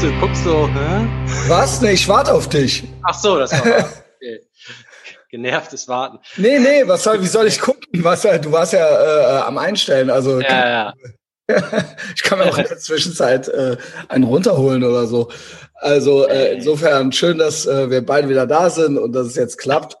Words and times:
bist 0.00 0.12
du, 0.12 0.20
guckst 0.20 0.44
so, 0.44 0.68
hä? 0.68 1.06
Was? 1.48 1.80
Nee, 1.80 1.92
ich 1.92 2.06
warte 2.06 2.34
auf 2.34 2.48
dich. 2.48 2.84
Ach 3.02 3.18
so, 3.18 3.38
das 3.38 3.52
war 3.52 3.60
okay. 4.16 4.40
genervtes 5.30 5.88
Warten. 5.88 6.18
Nee, 6.36 6.58
nee, 6.58 6.86
was 6.86 7.02
soll, 7.02 7.22
wie 7.22 7.26
soll 7.26 7.46
ich 7.46 7.58
gucken? 7.58 8.04
Was, 8.04 8.22
du 8.22 8.52
warst 8.52 8.74
ja 8.74 8.86
äh, 8.86 9.42
am 9.42 9.56
Einstellen, 9.56 10.10
also 10.10 10.40
Ja, 10.40 10.68
ja. 10.68 10.94
ich 12.14 12.22
kann 12.22 12.38
mir 12.38 12.46
auch 12.46 12.58
in 12.58 12.66
der 12.66 12.76
Zwischenzeit 12.76 13.48
äh, 13.48 13.78
einen 14.08 14.24
runterholen 14.24 14.84
oder 14.84 15.06
so. 15.06 15.30
Also 15.74 16.26
äh, 16.28 16.56
insofern 16.56 17.12
schön, 17.12 17.38
dass 17.38 17.64
äh, 17.64 17.88
wir 17.88 18.04
beide 18.04 18.28
wieder 18.28 18.46
da 18.46 18.68
sind 18.68 18.98
und 18.98 19.12
dass 19.12 19.28
es 19.28 19.36
jetzt 19.36 19.56
klappt. 19.56 19.96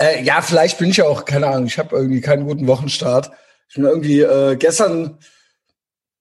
Äh, 0.00 0.24
ja, 0.24 0.42
vielleicht 0.42 0.78
bin 0.78 0.90
ich 0.90 0.96
ja 0.96 1.04
auch, 1.04 1.24
keine 1.24 1.46
Ahnung, 1.46 1.66
ich 1.66 1.78
habe 1.78 1.94
irgendwie 1.94 2.20
keinen 2.20 2.46
guten 2.46 2.66
Wochenstart. 2.66 3.30
Ich 3.68 3.76
bin 3.76 3.84
irgendwie 3.84 4.22
äh, 4.22 4.56
gestern 4.56 5.18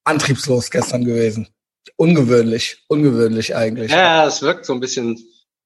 antriebslos 0.04 0.70
gestern 0.70 1.06
gewesen. 1.06 1.48
Ungewöhnlich, 1.96 2.84
ungewöhnlich 2.88 3.56
eigentlich. 3.56 3.92
Ja, 3.92 4.26
es 4.28 4.42
wirkt 4.42 4.66
so 4.66 4.74
ein 4.74 4.80
bisschen 4.80 5.18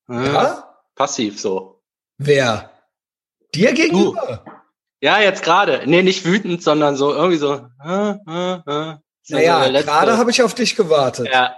äh, 0.09 0.25
Ja? 0.34 0.75
passiv 0.95 1.39
so. 1.39 1.81
Wer? 2.17 2.70
Dir 3.55 3.73
gegenüber? 3.73 4.43
Ja, 5.02 5.20
jetzt 5.20 5.43
gerade. 5.43 5.81
Nee, 5.85 6.03
nicht 6.03 6.26
wütend, 6.26 6.62
sondern 6.63 6.95
so 6.95 7.13
irgendwie 7.13 7.38
so. 7.38 7.53
Äh, 7.84 8.12
äh, 8.12 8.53
äh. 8.67 8.95
So 9.23 9.35
Naja, 9.35 9.65
letzte- 9.65 9.88
gerade 9.89 10.17
habe 10.17 10.31
ich 10.31 10.41
auf 10.43 10.53
dich 10.53 10.76
gewartet. 10.76 11.27
Ja, 11.31 11.55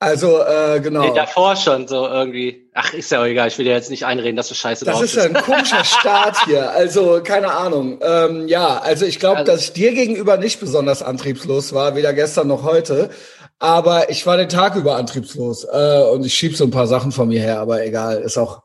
Also, 0.00 0.42
äh, 0.42 0.80
genau. 0.80 1.02
nee, 1.02 1.14
davor 1.14 1.56
schon 1.56 1.88
so 1.88 2.06
irgendwie. 2.06 2.70
Ach, 2.74 2.92
ist 2.94 3.10
ja 3.10 3.20
auch 3.20 3.24
egal. 3.24 3.48
Ich 3.48 3.58
will 3.58 3.64
dir 3.64 3.72
jetzt 3.72 3.90
nicht 3.90 4.06
einreden, 4.06 4.36
dass 4.36 4.48
du 4.48 4.54
scheiße 4.54 4.84
Das 4.84 5.00
ist 5.02 5.16
ja 5.16 5.24
ein 5.24 5.34
komischer 5.34 5.84
Start 5.84 6.44
hier. 6.44 6.70
Also, 6.70 7.20
keine 7.22 7.50
Ahnung. 7.52 7.98
Ähm, 8.02 8.46
ja, 8.48 8.78
also 8.78 9.04
ich 9.06 9.18
glaube, 9.18 9.38
Also- 9.38 9.52
dass 9.52 9.62
ich 9.64 9.72
dir 9.72 9.92
gegenüber 9.92 10.36
nicht 10.36 10.60
besonders 10.60 11.02
antriebslos 11.02 11.72
war, 11.74 11.94
weder 11.96 12.12
gestern 12.12 12.46
noch 12.48 12.62
heute. 12.62 13.10
Aber 13.58 14.10
ich 14.10 14.24
war 14.26 14.36
den 14.36 14.48
Tag 14.48 14.76
über 14.76 14.96
antriebslos. 14.96 15.64
Äh, 15.64 16.02
und 16.12 16.24
ich 16.24 16.34
schieb 16.34 16.56
so 16.56 16.64
ein 16.64 16.70
paar 16.70 16.86
Sachen 16.86 17.12
von 17.12 17.28
mir 17.28 17.40
her, 17.40 17.60
aber 17.60 17.84
egal, 17.84 18.20
ist 18.22 18.38
auch, 18.38 18.62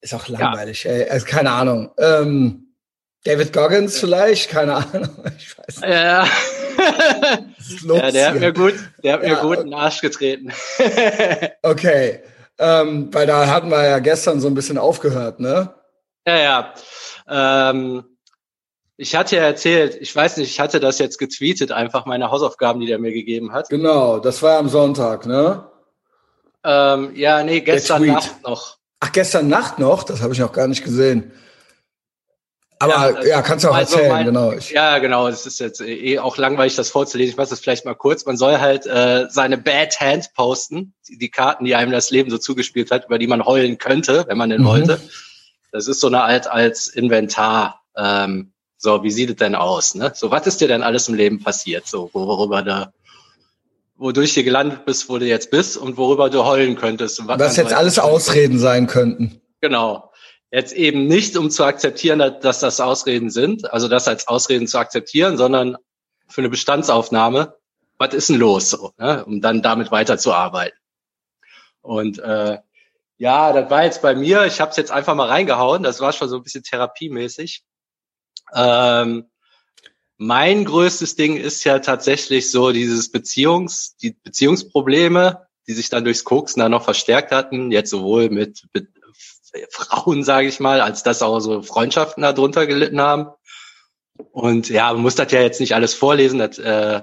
ist 0.00 0.14
auch 0.14 0.28
langweilig. 0.28 0.86
Ey. 0.86 1.08
Also, 1.08 1.26
keine 1.26 1.50
Ahnung. 1.50 1.90
Ähm, 1.98 2.74
David 3.24 3.52
Goggins 3.52 3.98
vielleicht, 3.98 4.50
keine 4.50 4.74
Ahnung. 4.76 5.08
Ich 5.38 5.58
weiß 5.58 5.80
nicht. 5.80 5.90
Ja. 5.90 6.26
Ja, 7.84 8.10
der 8.10 8.28
hat 8.28 8.40
mir 8.40 8.52
gut, 8.52 8.74
der 9.02 9.12
hat 9.14 9.22
mir 9.22 9.28
Ja, 9.28 9.42
gut 9.42 9.58
in 9.58 9.64
den 9.66 9.74
Arsch 9.74 10.00
getreten. 10.00 10.52
Okay. 11.62 12.22
Ähm, 12.58 13.12
weil 13.12 13.26
da 13.26 13.46
hatten 13.46 13.70
wir 13.70 13.86
ja 13.86 13.98
gestern 14.00 14.40
so 14.40 14.46
ein 14.46 14.54
bisschen 14.54 14.76
aufgehört, 14.78 15.40
ne? 15.40 15.74
Ja, 16.26 16.38
ja. 16.38 16.74
Ähm, 17.70 18.04
ich 19.00 19.16
hatte 19.16 19.36
ja 19.36 19.42
erzählt, 19.44 19.96
ich 19.98 20.14
weiß 20.14 20.36
nicht, 20.36 20.50
ich 20.50 20.60
hatte 20.60 20.78
das 20.78 20.98
jetzt 20.98 21.18
getweetet, 21.18 21.72
einfach 21.72 22.04
meine 22.04 22.30
Hausaufgaben, 22.30 22.80
die 22.80 22.86
der 22.86 22.98
mir 22.98 23.12
gegeben 23.12 23.52
hat. 23.52 23.70
Genau, 23.70 24.18
das 24.18 24.42
war 24.42 24.52
ja 24.52 24.58
am 24.58 24.68
Sonntag, 24.68 25.24
ne? 25.24 25.64
Ähm, 26.64 27.12
ja, 27.16 27.42
nee, 27.42 27.60
gestern. 27.60 28.04
Nacht 28.06 28.42
noch. 28.42 28.76
Ach, 29.00 29.12
gestern 29.12 29.48
Nacht 29.48 29.78
noch? 29.78 30.02
Das 30.02 30.20
habe 30.20 30.34
ich 30.34 30.38
noch 30.38 30.52
gar 30.52 30.68
nicht 30.68 30.84
gesehen. 30.84 31.32
Aber 32.78 32.92
ja, 33.26 33.36
also- 33.36 33.42
kannst 33.42 33.64
du 33.64 33.70
auch 33.70 33.74
also 33.74 33.94
erzählen, 33.96 34.12
mein- 34.12 34.26
genau. 34.26 34.52
Ich, 34.52 34.70
Ja, 34.70 34.98
genau, 34.98 35.28
es 35.28 35.46
ist 35.46 35.60
jetzt 35.60 35.80
eh 35.80 36.18
auch 36.18 36.36
langweilig, 36.36 36.76
das 36.76 36.90
vorzulesen. 36.90 37.30
Ich 37.32 37.36
mache 37.38 37.48
das 37.50 37.60
vielleicht 37.60 37.84
mal 37.86 37.94
kurz. 37.94 38.26
Man 38.26 38.36
soll 38.36 38.58
halt 38.58 38.84
äh, 38.86 39.26
seine 39.30 39.56
Bad 39.58 39.98
Hand 40.00 40.34
posten, 40.34 40.94
die, 41.08 41.16
die 41.18 41.30
Karten, 41.30 41.64
die 41.64 41.74
einem 41.74 41.92
das 41.92 42.10
Leben 42.10 42.30
so 42.30 42.36
zugespielt 42.38 42.90
hat, 42.90 43.06
über 43.06 43.18
die 43.18 43.26
man 43.26 43.44
heulen 43.44 43.78
könnte, 43.78 44.24
wenn 44.28 44.36
man 44.38 44.50
denn 44.50 44.62
Mhm. 44.62 44.66
wollte. 44.66 45.00
Das 45.72 45.88
ist 45.88 46.00
so 46.00 46.06
eine 46.08 46.22
Art 46.22 46.46
als 46.50 46.88
Inventar. 46.88 47.82
Ähm, 47.96 48.52
so, 48.82 49.02
wie 49.02 49.10
sieht 49.10 49.28
es 49.28 49.36
denn 49.36 49.54
aus? 49.54 49.94
Ne? 49.94 50.10
So, 50.14 50.30
was 50.30 50.46
ist 50.46 50.62
dir 50.62 50.68
denn 50.68 50.82
alles 50.82 51.06
im 51.06 51.14
Leben 51.14 51.42
passiert? 51.42 51.86
So, 51.86 52.08
worüber 52.14 52.62
da, 52.62 52.94
wodurch 53.98 54.32
du 54.32 54.42
gelandet 54.42 54.86
bist, 54.86 55.10
wo 55.10 55.18
du 55.18 55.26
jetzt 55.26 55.50
bist 55.50 55.76
und 55.76 55.98
worüber 55.98 56.30
du 56.30 56.46
heulen 56.46 56.76
könntest. 56.76 57.20
Und 57.20 57.28
was 57.28 57.38
man 57.38 57.54
jetzt 57.54 57.74
alles 57.74 57.98
Ausreden 57.98 58.58
sein 58.58 58.86
könnten. 58.86 59.42
Genau. 59.60 60.10
Jetzt 60.50 60.72
eben 60.72 61.06
nicht, 61.08 61.36
um 61.36 61.50
zu 61.50 61.62
akzeptieren, 61.64 62.20
dass, 62.20 62.40
dass 62.40 62.60
das 62.60 62.80
Ausreden 62.80 63.28
sind, 63.28 63.70
also 63.70 63.86
das 63.86 64.08
als 64.08 64.26
Ausreden 64.28 64.66
zu 64.66 64.78
akzeptieren, 64.78 65.36
sondern 65.36 65.76
für 66.28 66.40
eine 66.40 66.48
Bestandsaufnahme, 66.48 67.54
was 67.98 68.14
ist 68.14 68.30
denn 68.30 68.36
los, 68.36 68.70
so, 68.70 68.92
ne? 68.96 69.26
um 69.26 69.42
dann 69.42 69.60
damit 69.60 69.90
weiterzuarbeiten. 69.90 70.78
Und 71.82 72.18
äh, 72.18 72.56
ja, 73.18 73.52
das 73.52 73.70
war 73.70 73.84
jetzt 73.84 74.00
bei 74.00 74.14
mir, 74.14 74.46
ich 74.46 74.58
habe 74.62 74.70
es 74.70 74.78
jetzt 74.78 74.90
einfach 74.90 75.14
mal 75.14 75.28
reingehauen, 75.28 75.82
das 75.82 76.00
war 76.00 76.14
schon 76.14 76.30
so 76.30 76.36
ein 76.36 76.42
bisschen 76.42 76.62
therapiemäßig. 76.62 77.62
Ähm, 78.54 79.26
mein 80.16 80.64
größtes 80.64 81.16
Ding 81.16 81.36
ist 81.36 81.64
ja 81.64 81.78
tatsächlich 81.78 82.50
so 82.50 82.72
dieses 82.72 83.10
Beziehungs, 83.10 83.96
die 83.96 84.10
Beziehungsprobleme, 84.22 85.46
die 85.66 85.72
sich 85.72 85.88
dann 85.88 86.04
durchs 86.04 86.24
Koksen 86.24 86.60
dann 86.60 86.72
noch 86.72 86.84
verstärkt 86.84 87.32
hatten, 87.32 87.72
jetzt 87.72 87.90
sowohl 87.90 88.28
mit, 88.28 88.66
mit 88.74 88.88
Frauen, 89.70 90.22
sage 90.22 90.48
ich 90.48 90.60
mal, 90.60 90.80
als 90.80 91.02
dass 91.02 91.22
auch 91.22 91.40
so 91.40 91.62
Freundschaften 91.62 92.22
darunter 92.22 92.66
gelitten 92.66 93.00
haben. 93.00 93.28
Und 94.32 94.68
ja, 94.68 94.92
man 94.92 95.02
muss 95.02 95.14
das 95.14 95.32
ja 95.32 95.40
jetzt 95.40 95.60
nicht 95.60 95.74
alles 95.74 95.94
vorlesen. 95.94 96.38
Das, 96.38 96.58
äh, 96.58 97.02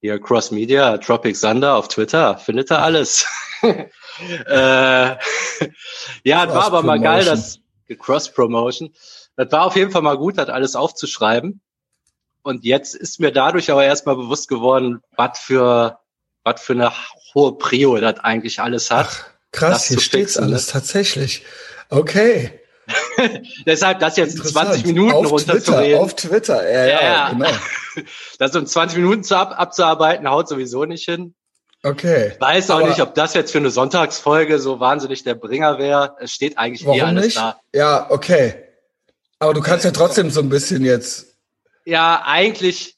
hier 0.00 0.20
Cross 0.20 0.50
Media, 0.50 0.98
Tropic 0.98 1.38
Thunder 1.38 1.76
auf 1.76 1.88
Twitter, 1.88 2.38
findet 2.38 2.70
ihr 2.70 2.78
alles. 2.78 3.26
äh, 3.62 3.86
ja, 6.24 6.46
das 6.46 6.54
war 6.54 6.64
aber 6.64 6.82
mal 6.82 7.00
geil, 7.00 7.24
das 7.24 7.60
Cross 7.98 8.32
Promotion. 8.32 8.94
Das 9.36 9.50
war 9.52 9.62
auf 9.66 9.76
jeden 9.76 9.90
Fall 9.90 10.02
mal 10.02 10.16
gut, 10.16 10.38
das 10.38 10.48
alles 10.48 10.76
aufzuschreiben. 10.76 11.60
Und 12.42 12.64
jetzt 12.64 12.94
ist 12.94 13.20
mir 13.20 13.32
dadurch 13.32 13.70
aber 13.70 13.84
erstmal 13.84 14.16
bewusst 14.16 14.48
geworden, 14.48 15.00
was 15.16 15.38
für, 15.38 15.98
was 16.44 16.60
für 16.60 16.74
eine 16.74 16.92
hohe 17.34 17.56
Prio 17.56 17.96
das 17.98 18.20
eigentlich 18.20 18.60
alles 18.60 18.90
hat. 18.90 19.06
Ach, 19.08 19.24
krass, 19.50 19.88
hier 19.88 19.98
steht's 20.00 20.34
fixen, 20.34 20.44
ne? 20.44 20.50
alles 20.52 20.66
tatsächlich. 20.66 21.42
Okay. 21.90 22.60
Deshalb 23.66 24.00
das 24.00 24.16
jetzt 24.18 24.32
in 24.32 24.36
Interessant. 24.38 24.66
20 24.68 24.86
Minuten 24.86 25.12
auf 25.14 25.22
Twitter, 25.42 25.52
runterzureden. 25.54 25.98
auf 26.00 26.14
Twitter, 26.14 26.70
ja, 26.70 26.84
ja, 26.86 27.02
Ja. 27.02 27.28
genau. 27.30 27.50
Das 28.38 28.54
in 28.54 28.66
20 28.66 28.98
Minuten 28.98 29.22
zu 29.22 29.36
ab, 29.36 29.54
abzuarbeiten, 29.58 30.28
haut 30.28 30.48
sowieso 30.48 30.84
nicht 30.84 31.04
hin. 31.04 31.34
Okay. 31.84 32.32
Weiß 32.40 32.70
auch 32.70 32.80
Aber- 32.80 32.88
nicht, 32.88 33.00
ob 33.00 33.14
das 33.14 33.34
jetzt 33.34 33.52
für 33.52 33.58
eine 33.58 33.70
Sonntagsfolge 33.70 34.58
so 34.58 34.80
wahnsinnig 34.80 35.22
der 35.22 35.34
Bringer 35.34 35.78
wäre. 35.78 36.16
Es 36.18 36.32
steht 36.32 36.58
eigentlich 36.58 36.86
eh 36.86 37.00
alles 37.02 37.24
nicht? 37.26 37.36
da. 37.36 37.58
Ja, 37.72 38.10
okay. 38.10 38.63
Aber 39.38 39.54
du 39.54 39.60
kannst 39.60 39.84
ja 39.84 39.90
trotzdem 39.90 40.30
so 40.30 40.40
ein 40.40 40.48
bisschen 40.48 40.84
jetzt. 40.84 41.36
Ja, 41.84 42.22
eigentlich, 42.24 42.96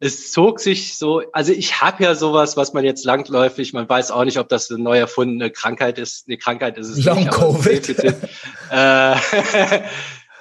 es 0.00 0.30
zog 0.32 0.60
sich 0.60 0.98
so, 0.98 1.22
also 1.32 1.52
ich 1.52 1.80
habe 1.80 2.04
ja 2.04 2.14
sowas, 2.14 2.56
was 2.56 2.72
man 2.74 2.84
jetzt 2.84 3.04
langläufig, 3.04 3.72
man 3.72 3.88
weiß 3.88 4.10
auch 4.10 4.24
nicht, 4.24 4.38
ob 4.38 4.48
das 4.48 4.70
eine 4.70 4.82
neu 4.82 4.98
erfundene 4.98 5.50
Krankheit 5.50 5.98
ist. 5.98 6.26
Eine 6.28 6.36
Krankheit 6.38 6.76
ist 6.76 6.88
es 6.88 7.04
Long 7.04 7.18
nicht. 7.18 7.28
aber 7.32 7.52
Covid. 7.54 7.88
Defizit. 7.88 8.16
äh, 8.70 9.16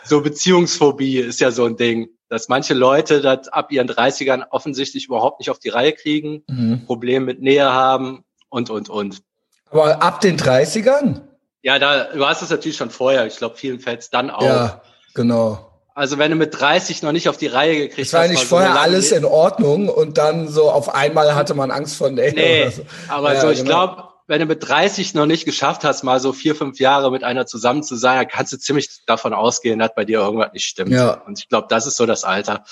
so 0.04 0.22
Beziehungsphobie 0.22 1.20
ist 1.20 1.40
ja 1.40 1.52
so 1.52 1.66
ein 1.66 1.78
Ding, 1.78 2.10
dass 2.28 2.50
manche 2.50 2.74
Leute 2.74 3.22
das 3.22 3.48
ab 3.48 3.72
ihren 3.72 3.88
30ern 3.88 4.44
offensichtlich 4.50 5.06
überhaupt 5.06 5.40
nicht 5.40 5.50
auf 5.52 5.60
die 5.60 5.70
Reihe 5.70 5.94
kriegen, 5.94 6.44
Mhm. 6.48 6.86
Probleme 6.86 7.26
mit 7.26 7.42
Nähe 7.42 7.72
haben 7.72 8.24
und, 8.50 8.70
und, 8.70 8.90
und. 8.90 9.22
Aber 9.70 10.02
ab 10.02 10.22
den 10.22 10.38
30ern? 10.38 11.22
Ja, 11.62 11.80
da, 11.80 12.06
du 12.14 12.26
hast 12.26 12.42
es 12.42 12.50
natürlich 12.50 12.78
schon 12.78 12.90
vorher. 12.92 13.26
Ich 13.26 13.38
glaube, 13.38 13.56
vielen 13.56 13.80
fällt's 13.80 14.10
dann 14.10 14.30
auch. 14.30 14.42
Ja, 14.44 14.82
genau. 15.16 15.72
Also 15.98 16.18
wenn 16.18 16.30
du 16.30 16.36
mit 16.38 16.60
30 16.60 17.04
noch 17.04 17.14
nicht 17.14 17.30
auf 17.30 17.38
die 17.38 17.48
Reihe 17.48 17.76
gekriegt 17.88 18.08
Es 18.08 18.14
war 18.14 18.24
hast, 18.24 18.30
nicht 18.30 18.40
mal 18.40 18.44
so 18.44 18.50
vorher 18.50 18.80
alles 18.82 19.12
Le- 19.12 19.18
in 19.18 19.26
Ordnung 19.26 19.88
und 19.88 20.18
dann 20.18 20.50
so 20.50 20.70
auf 20.70 20.94
einmal 20.94 21.36
hatte 21.36 21.54
man 21.54 21.72
Angst 21.72 21.96
vor 21.96 22.10
Nähe 22.10 22.34
Nee, 22.34 22.62
oder 22.64 22.72
so. 22.72 22.82
aber 23.08 23.34
Ja, 23.34 23.40
so, 23.42 23.50
ich 23.50 23.60
genau. 23.60 23.70
glaube, 23.70 24.04
wenn 24.28 24.40
du 24.42 24.46
mit 24.46 24.68
30 24.68 25.14
noch 25.14 25.26
nicht 25.26 25.46
geschafft 25.46 25.86
hast, 25.86 26.04
mal 26.04 26.20
so 26.20 26.34
vier, 26.34 26.54
fünf 26.56 26.80
Jahre 26.82 27.12
mit 27.12 27.24
einer 27.24 27.46
zusammen 27.46 27.82
zu 27.82 27.96
sein, 27.96 28.18
dann 28.18 28.28
kannst 28.28 28.52
du 28.52 28.58
ziemlich 28.58 28.90
davon 29.06 29.34
ausgehen, 29.34 29.80
dass 29.80 29.96
bei 29.96 30.04
dir 30.04 30.20
irgendwas 30.20 30.52
nicht 30.52 30.66
stimmt. 30.66 30.92
Ja. 30.92 31.22
Und 31.26 31.40
ich 31.40 31.48
glaube, 31.48 31.68
das 31.70 31.88
ist 31.88 31.96
so 31.96 32.06
das 32.06 32.24
Alter. 32.26 32.66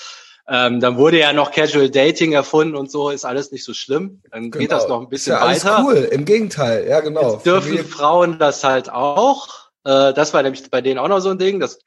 Ähm, 0.46 0.80
dann 0.80 0.98
wurde 0.98 1.18
ja 1.18 1.32
noch 1.32 1.50
Casual 1.52 1.88
Dating 1.88 2.32
erfunden 2.32 2.76
und 2.76 2.90
so, 2.90 3.08
ist 3.08 3.24
alles 3.24 3.50
nicht 3.52 3.64
so 3.64 3.72
schlimm. 3.72 4.20
Dann 4.30 4.50
geht 4.50 4.68
Genau. 4.68 4.74
das 4.74 4.86
noch 4.88 4.98
ein 4.98 5.04
Ist 5.04 5.10
bisschen 5.10 5.32
ja 5.32 5.40
alles 5.40 5.64
weiter. 5.64 5.82
cool, 5.86 6.08
im 6.12 6.26
Gegenteil, 6.26 6.86
ja 6.86 7.00
genau. 7.00 7.34
Jetzt 7.34 7.46
dürfen 7.46 7.68
Familie- 7.68 7.84
Frauen 7.84 8.38
das 8.38 8.62
halt 8.64 8.90
auch. 8.92 9.48
Äh, 9.86 10.12
das 10.12 10.34
war 10.34 10.42
nämlich 10.42 10.70
bei 10.70 10.82
denen 10.82 10.98
auch 10.98 11.08
noch 11.08 11.20
so 11.20 11.30
ein 11.30 11.38
Ding. 11.38 11.60
Das 11.60 11.78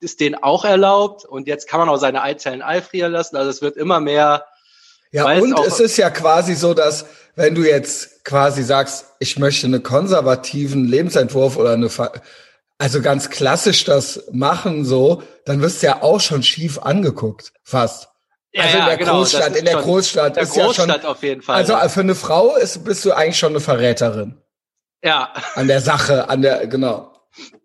ist 0.00 0.20
denen 0.20 0.36
auch 0.36 0.64
erlaubt. 0.64 1.24
Und 1.24 1.46
jetzt 1.46 1.68
kann 1.68 1.80
man 1.80 1.88
auch 1.88 1.96
seine 1.96 2.22
Eizellen 2.22 2.62
eifrieren 2.62 3.12
lassen. 3.12 3.36
Also 3.36 3.50
es 3.50 3.62
wird 3.62 3.76
immer 3.76 4.00
mehr. 4.00 4.46
Ja, 5.12 5.32
es 5.32 5.42
und 5.42 5.58
es 5.66 5.80
ist 5.80 5.96
ja 5.96 6.10
quasi 6.10 6.54
so, 6.54 6.74
dass 6.74 7.06
wenn 7.34 7.54
du 7.54 7.62
jetzt 7.62 8.24
quasi 8.24 8.62
sagst, 8.62 9.06
ich 9.18 9.38
möchte 9.38 9.66
einen 9.66 9.82
konservativen 9.82 10.84
Lebensentwurf 10.86 11.56
oder 11.56 11.72
eine, 11.72 11.88
also 12.78 13.02
ganz 13.02 13.30
klassisch 13.30 13.84
das 13.84 14.24
machen 14.30 14.84
so, 14.84 15.22
dann 15.44 15.60
wirst 15.60 15.82
du 15.82 15.86
ja 15.86 16.02
auch 16.02 16.20
schon 16.20 16.42
schief 16.42 16.78
angeguckt, 16.78 17.52
fast. 17.62 18.08
Ja, 18.52 18.64
also 18.64 18.78
in 18.78 18.84
der 18.84 18.96
genau, 18.96 19.18
Großstadt, 19.18 19.50
ist 19.50 19.58
in 19.58 19.64
der 19.64 19.72
schon- 19.72 19.82
Großstadt 19.82 20.26
In 20.28 20.34
der 20.34 20.42
ist 20.42 20.56
ja 20.56 20.64
Großstadt 20.64 21.00
schon, 21.02 21.10
auf 21.10 21.22
jeden 21.22 21.42
Fall. 21.42 21.56
also 21.56 21.72
ja. 21.72 21.88
für 21.88 22.00
eine 22.00 22.14
Frau 22.14 22.56
ist, 22.56 22.84
bist 22.84 23.04
du 23.04 23.12
eigentlich 23.12 23.38
schon 23.38 23.52
eine 23.52 23.60
Verräterin 23.60 24.40
ja. 25.02 25.32
an 25.54 25.68
der 25.68 25.80
Sache, 25.80 26.28
an 26.28 26.42
der, 26.42 26.66
genau. 26.66 27.12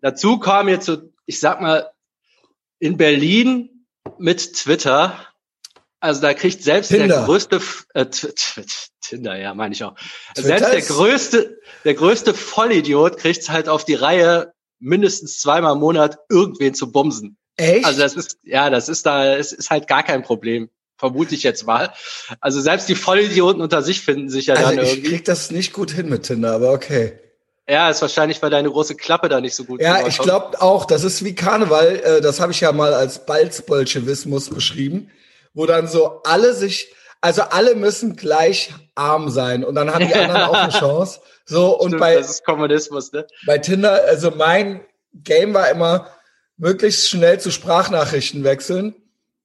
Dazu 0.00 0.38
kam 0.38 0.68
jetzt 0.68 0.86
so, 0.86 0.98
ich 1.26 1.40
sag 1.40 1.60
mal, 1.60 1.90
in 2.78 2.96
Berlin 2.96 3.86
mit 4.18 4.54
Twitter 4.54 5.26
Also 6.00 6.20
da 6.20 6.34
kriegt 6.34 6.62
selbst 6.62 6.88
Tinder. 6.88 7.08
der 7.08 7.24
größte 7.24 7.60
äh, 7.94 8.06
Tinder, 9.00 9.36
ja, 9.38 9.54
meine 9.54 9.74
ich 9.74 9.82
auch. 9.84 9.94
Selbst 10.34 10.72
der 10.72 10.82
größte, 10.82 11.58
der 11.84 11.94
größte 11.94 12.34
Vollidiot 12.34 13.18
kriegt's 13.18 13.48
halt 13.48 13.68
auf 13.68 13.84
die 13.84 13.94
Reihe, 13.94 14.52
mindestens 14.78 15.40
zweimal 15.40 15.74
im 15.74 15.80
Monat 15.80 16.18
irgendwen 16.28 16.74
zu 16.74 16.92
bumsen. 16.92 17.38
Echt? 17.56 17.86
Also 17.86 18.00
das 18.00 18.14
ist, 18.14 18.38
ja, 18.42 18.68
das 18.68 18.88
ist 18.88 19.06
da, 19.06 19.36
es 19.36 19.52
ist 19.52 19.70
halt 19.70 19.88
gar 19.88 20.02
kein 20.02 20.22
Problem. 20.22 20.68
Vermute 20.98 21.34
ich 21.34 21.42
jetzt 21.42 21.66
mal. 21.66 21.92
Also 22.40 22.60
selbst 22.60 22.88
die 22.88 22.94
Vollidioten 22.94 23.60
unter 23.60 23.82
sich 23.82 24.00
finden 24.00 24.30
sich 24.30 24.46
ja 24.46 24.54
also 24.54 24.70
dann 24.70 24.84
ich 24.84 24.90
irgendwie. 24.92 25.10
krieg 25.10 25.24
das 25.24 25.50
nicht 25.50 25.72
gut 25.72 25.90
hin 25.90 26.08
mit 26.08 26.24
Tinder, 26.24 26.52
aber 26.54 26.72
okay. 26.72 27.18
Ja, 27.68 27.90
ist 27.90 28.00
wahrscheinlich, 28.00 28.40
weil 28.42 28.50
deine 28.50 28.70
große 28.70 28.94
Klappe 28.94 29.28
da 29.28 29.40
nicht 29.40 29.54
so 29.54 29.64
gut 29.64 29.80
Ja, 29.80 30.06
ich 30.06 30.18
glaube 30.18 30.60
auch, 30.62 30.84
das 30.84 31.02
ist 31.02 31.24
wie 31.24 31.34
Karneval, 31.34 31.96
äh, 31.96 32.20
das 32.20 32.40
habe 32.40 32.52
ich 32.52 32.60
ja 32.60 32.70
mal 32.70 32.94
als 32.94 33.26
Balzbolschewismus 33.26 34.50
beschrieben, 34.50 35.10
wo 35.52 35.66
dann 35.66 35.88
so 35.88 36.22
alle 36.22 36.54
sich, 36.54 36.94
also 37.20 37.42
alle 37.42 37.74
müssen 37.74 38.14
gleich 38.14 38.72
arm 38.94 39.30
sein 39.30 39.64
und 39.64 39.74
dann 39.74 39.92
haben 39.92 40.06
die 40.06 40.14
anderen 40.14 40.42
auch 40.42 40.54
eine 40.54 40.72
Chance. 40.78 41.20
So 41.44 41.76
und 41.78 41.88
Stimmt, 41.88 42.00
bei 42.00 42.14
das 42.14 42.30
ist 42.30 42.44
Kommunismus, 42.44 43.12
ne? 43.12 43.26
bei 43.46 43.58
Tinder, 43.58 44.04
also 44.06 44.30
mein 44.30 44.82
Game 45.12 45.54
war 45.54 45.68
immer 45.70 46.08
möglichst 46.56 47.08
schnell 47.08 47.40
zu 47.40 47.50
Sprachnachrichten 47.50 48.44
wechseln. 48.44 48.94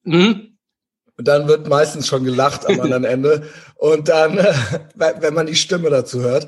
Mhm. 0.03 0.57
Und 1.17 1.27
dann 1.27 1.47
wird 1.47 1.67
meistens 1.67 2.07
schon 2.07 2.23
gelacht 2.23 2.65
am 2.67 2.79
anderen 2.79 3.03
Ende. 3.05 3.47
Und 3.75 4.09
dann, 4.09 4.37
äh, 4.37 4.53
wenn 4.95 5.33
man 5.33 5.47
die 5.47 5.55
Stimme 5.55 5.89
dazu 5.89 6.21
hört. 6.21 6.47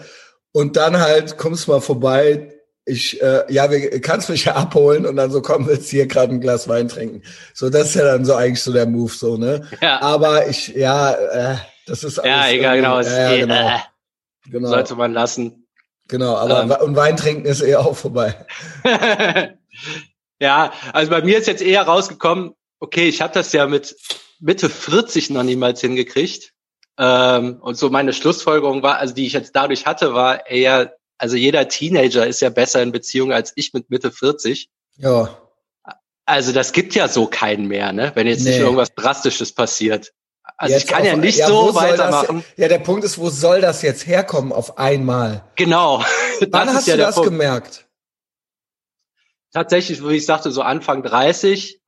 Und 0.53 0.77
dann 0.77 0.99
halt, 0.99 1.37
kommst 1.37 1.67
mal 1.67 1.81
vorbei. 1.81 2.53
Ich, 2.85 3.21
äh, 3.21 3.43
ja, 3.51 3.69
wir, 3.71 3.99
kannst 4.01 4.29
mich 4.29 4.45
ja 4.45 4.55
abholen 4.55 5.05
und 5.05 5.17
dann 5.17 5.31
so, 5.31 5.41
komm, 5.41 5.67
willst 5.67 5.89
hier 5.89 6.07
gerade 6.07 6.31
ein 6.31 6.39
Glas 6.41 6.67
Wein 6.69 6.87
trinken. 6.87 7.23
So, 7.53 7.69
das 7.69 7.89
ist 7.89 7.95
ja 7.95 8.05
dann 8.05 8.23
so 8.23 8.35
eigentlich 8.35 8.61
so 8.61 8.71
der 8.71 8.85
Move, 8.85 9.11
so, 9.11 9.35
ne? 9.35 9.67
Ja. 9.81 10.01
Aber 10.01 10.47
ich, 10.47 10.69
ja, 10.69 11.11
äh, 11.11 11.55
das 11.85 12.03
ist 12.03 12.17
Ja, 12.17 12.41
alles 12.41 12.53
egal, 12.53 12.77
genau. 12.77 13.01
Ja, 13.01 13.19
ja, 13.19 13.31
eh, 13.31 13.39
genau, 13.39 13.67
äh, 13.67 13.79
genau, 14.49 14.69
Sollte 14.69 14.95
man 14.95 15.13
lassen. 15.13 15.67
genau. 16.07 16.35
Aber 16.35 16.63
ähm, 16.63 16.87
und 16.87 16.95
Wein 16.95 17.17
trinken 17.17 17.45
ist 17.45 17.61
eh 17.61 17.75
auch 17.75 17.95
vorbei. 17.95 18.45
ja, 20.39 20.71
also 20.93 21.09
bei 21.09 21.21
mir 21.21 21.39
ist 21.39 21.47
jetzt 21.47 21.61
eher 21.63 21.81
rausgekommen, 21.83 22.53
okay, 22.79 23.07
ich 23.07 23.21
habe 23.21 23.33
das 23.33 23.51
ja 23.53 23.65
mit 23.65 23.95
Mitte 24.39 24.69
40 24.69 25.29
noch 25.31 25.43
niemals 25.43 25.81
hingekriegt. 25.81 26.53
Ähm, 26.97 27.57
und 27.61 27.75
so 27.75 27.89
meine 27.89 28.13
Schlussfolgerung 28.13 28.83
war, 28.83 28.97
also 28.97 29.13
die 29.13 29.25
ich 29.25 29.33
jetzt 29.33 29.55
dadurch 29.55 29.85
hatte, 29.85 30.13
war 30.13 30.47
eher, 30.47 30.95
also 31.17 31.35
jeder 31.35 31.67
Teenager 31.67 32.25
ist 32.27 32.41
ja 32.41 32.49
besser 32.49 32.81
in 32.83 32.91
Beziehung 32.91 33.31
als 33.31 33.51
ich 33.55 33.73
mit 33.73 33.89
Mitte 33.89 34.11
40. 34.11 34.69
Ja. 34.97 35.35
Also 36.25 36.51
das 36.51 36.71
gibt 36.71 36.95
ja 36.95 37.07
so 37.07 37.25
keinen 37.25 37.67
mehr, 37.67 37.91
ne? 37.91 38.11
Wenn 38.15 38.27
jetzt 38.27 38.43
nicht 38.45 38.55
Nee. 38.57 38.61
irgendwas 38.63 38.93
Drastisches 38.95 39.51
passiert. 39.53 40.13
Also 40.57 40.73
Jetzt 40.75 40.83
ich 40.85 40.89
kann 40.89 41.03
ja 41.03 41.13
auf- 41.13 41.19
nicht 41.19 41.39
wo 41.41 41.71
so 41.71 41.75
weitermachen. 41.75 42.43
Das, 42.47 42.57
ja, 42.57 42.67
der 42.67 42.79
Punkt 42.79 43.03
ist, 43.03 43.17
wo 43.17 43.29
soll 43.29 43.59
das 43.59 43.81
jetzt 43.81 44.05
herkommen 44.07 44.51
auf 44.53 44.77
einmal? 44.77 45.43
Genau. 45.55 46.03
Wann 46.51 46.69
hast 46.73 46.87
ja 46.87 46.95
du 46.95 47.01
das 47.01 47.15
Punkt. 47.15 47.31
gemerkt? 47.31 47.87
Tatsächlich, 49.51 50.03
wie 50.07 50.15
ich 50.15 50.25
sagte, 50.25 50.51
so 50.51 50.61
Anfang 50.61 51.03
30. 51.03 51.79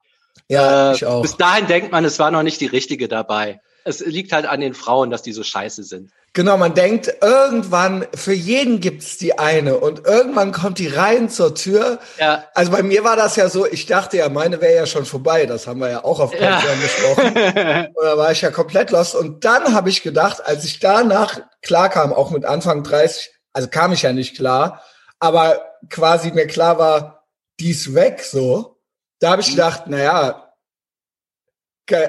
Ja, 0.49 0.91
Äh, 0.91 0.95
ich 0.95 1.05
auch. 1.05 1.21
Bis 1.21 1.37
dahin 1.37 1.67
denkt 1.67 1.91
man, 1.91 2.05
es 2.05 2.19
war 2.19 2.31
noch 2.31 2.43
nicht 2.43 2.61
die 2.61 2.65
richtige 2.67 3.07
dabei. 3.07 3.61
Es 3.87 3.99
liegt 3.99 4.31
halt 4.33 4.45
an 4.47 4.59
den 4.61 4.73
Frauen, 4.73 5.11
dass 5.11 5.21
die 5.21 5.31
so 5.31 5.43
scheiße 5.43 5.83
sind. 5.83 6.11
Genau, 6.33 6.57
man 6.57 6.73
denkt, 6.73 7.13
irgendwann, 7.21 8.05
für 8.13 8.33
jeden 8.33 8.81
gibt's 8.81 9.17
die 9.17 9.37
eine 9.39 9.77
und 9.77 10.05
irgendwann 10.05 10.51
kommt 10.51 10.79
die 10.79 10.87
rein 10.87 11.29
zur 11.29 11.55
Tür. 11.55 11.99
Ja. 12.19 12.43
Also 12.55 12.71
bei 12.71 12.83
mir 12.83 13.03
war 13.05 13.15
das 13.15 13.35
ja 13.37 13.47
so, 13.47 13.65
ich 13.65 13.85
dachte 13.85 14.17
ja, 14.17 14.27
meine 14.27 14.59
wäre 14.59 14.75
ja 14.75 14.85
schon 14.85 15.05
vorbei, 15.05 15.45
das 15.45 15.65
haben 15.67 15.79
wir 15.79 15.89
ja 15.89 16.03
auch 16.03 16.19
auf 16.19 16.33
Ja. 16.33 16.57
Patreon 16.59 16.81
besprochen. 16.81 17.27
Und 17.95 18.03
da 18.05 18.17
war 18.17 18.31
ich 18.31 18.41
ja 18.41 18.51
komplett 18.51 18.91
lost. 18.91 19.15
Und 19.15 19.45
dann 19.45 19.73
habe 19.73 19.89
ich 19.89 20.01
gedacht, 20.03 20.45
als 20.45 20.65
ich 20.65 20.79
danach 20.79 21.39
klar 21.61 21.89
kam, 21.89 22.11
auch 22.11 22.31
mit 22.31 22.43
Anfang 22.43 22.83
30, 22.83 23.31
also 23.53 23.69
kam 23.69 23.93
ich 23.93 24.01
ja 24.01 24.11
nicht 24.11 24.35
klar, 24.35 24.81
aber 25.19 25.63
quasi 25.89 26.31
mir 26.31 26.47
klar 26.47 26.79
war, 26.79 27.23
die 27.61 27.69
ist 27.71 27.93
weg 27.93 28.21
so, 28.23 28.77
da 29.19 29.29
habe 29.31 29.41
ich 29.41 29.47
Mhm. 29.49 29.51
gedacht, 29.51 29.87
naja, 29.87 30.44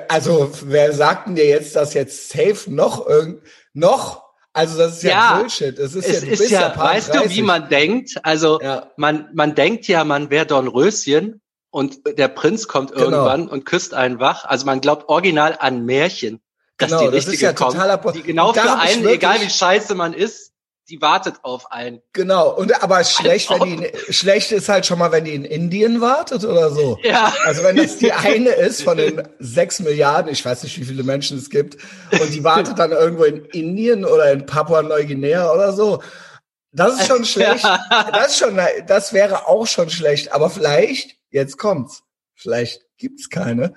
also 0.09 0.51
wer 0.65 0.93
sagt 0.93 1.29
denn 1.29 1.35
dir 1.37 1.47
jetzt, 1.47 1.77
dass 1.77 1.95
jetzt 1.95 2.29
safe 2.31 2.65
noch 2.73 3.07
irgend, 3.07 3.43
noch? 3.75 4.25
Also 4.53 4.79
das 4.79 4.97
ist 4.99 5.03
ja, 5.03 5.11
Ja, 5.11 5.39
Bullshit. 5.39 5.79
Es 5.79 5.95
ist 5.95 6.09
es 6.09 6.23
ja, 6.25 6.29
ist 6.33 6.51
ja, 6.51 6.75
weißt 6.77 7.09
du, 7.09 7.19
30. 7.19 7.37
wie 7.37 7.43
man 7.43 7.69
denkt? 7.69 8.15
Also 8.23 8.59
Ja. 8.63 8.91
man, 8.97 9.29
man 9.35 9.55
denkt 9.55 9.87
ja, 9.87 10.03
man 10.05 10.31
wäre 10.31 10.47
Dornröschen 10.47 11.43
und 11.71 11.99
der 12.19 12.29
Prinz 12.29 12.67
kommt 12.67 12.93
Genau. 12.93 13.05
irgendwann 13.05 13.49
und 13.49 13.67
küsst 13.67 13.93
einen 13.93 14.19
wach. 14.19 14.47
Also 14.47 14.65
man 14.65 14.81
glaubt 14.81 15.11
original 15.11 15.57
an 15.61 15.85
Märchen, 15.85 16.41
dass 16.79 16.89
Genau, 16.89 17.01
die 17.03 17.07
das 17.09 17.25
ist 17.25 17.27
richtige 17.33 17.47
ja 17.47 17.53
kommt, 17.53 17.73
totaler 17.73 17.99
die 18.13 18.23
genau 18.23 18.55
für 18.55 18.63
einen, 18.79 19.03
wirklich- 19.03 19.17
egal 19.17 19.41
wie 19.43 19.51
scheiße 19.51 19.95
man 19.95 20.15
ist, 20.15 20.46
die 20.89 21.01
wartet 21.01 21.37
auf 21.43 21.73
einen. 21.73 22.01
Genau. 22.13 22.55
Und 22.55 22.83
aber 22.83 23.03
schlecht, 23.03 23.51
wenn 23.51 23.63
die 23.63 23.85
in, 23.87 24.13
schlecht 24.13 24.53
ist 24.53 24.69
halt 24.69 24.87
schon 24.87 24.99
mal, 24.99 25.11
wenn 25.11 25.25
die 25.25 25.35
in 25.35 25.45
Indien 25.45 26.01
wartet 26.01 26.45
oder 26.45 26.71
so. 26.71 26.99
Ja. 27.03 27.35
Also 27.45 27.65
wenn 27.65 27.77
das 27.77 27.99
die 27.99 28.13
eine 28.13 28.51
ist 28.51 28.83
von 28.83 28.97
den 28.97 29.23
sechs 29.39 29.81
Milliarden, 29.81 30.31
ich 30.31 30.45
weiß 30.45 30.63
nicht, 30.63 30.79
wie 30.79 30.85
viele 30.85 31.03
Menschen 31.03 31.39
es 31.39 31.51
gibt, 31.51 31.77
und 32.13 32.33
die 32.33 32.45
wartet 32.45 32.79
dann 32.79 32.93
irgendwo 32.93 33.25
in 33.25 33.45
Indien 33.47 34.05
oder 34.05 34.31
in 34.31 34.47
Papua-Neuguinea 34.47 35.51
oder 35.53 35.73
so. 35.73 36.03
Das 36.73 37.01
ist 37.01 37.09
schon 37.09 37.25
schlecht. 37.25 37.65
Das 37.65 38.29
ist 38.29 38.39
schon, 38.39 38.59
das 38.87 39.13
wäre 39.13 39.49
auch 39.49 39.67
schon 39.67 39.91
schlecht. 39.91 40.33
Aber 40.33 40.51
vielleicht, 40.51 41.17
jetzt 41.31 41.59
kommt's. 41.59 42.03
Vielleicht 42.35 42.83
gibt's 42.99 43.31
keine. 43.31 43.75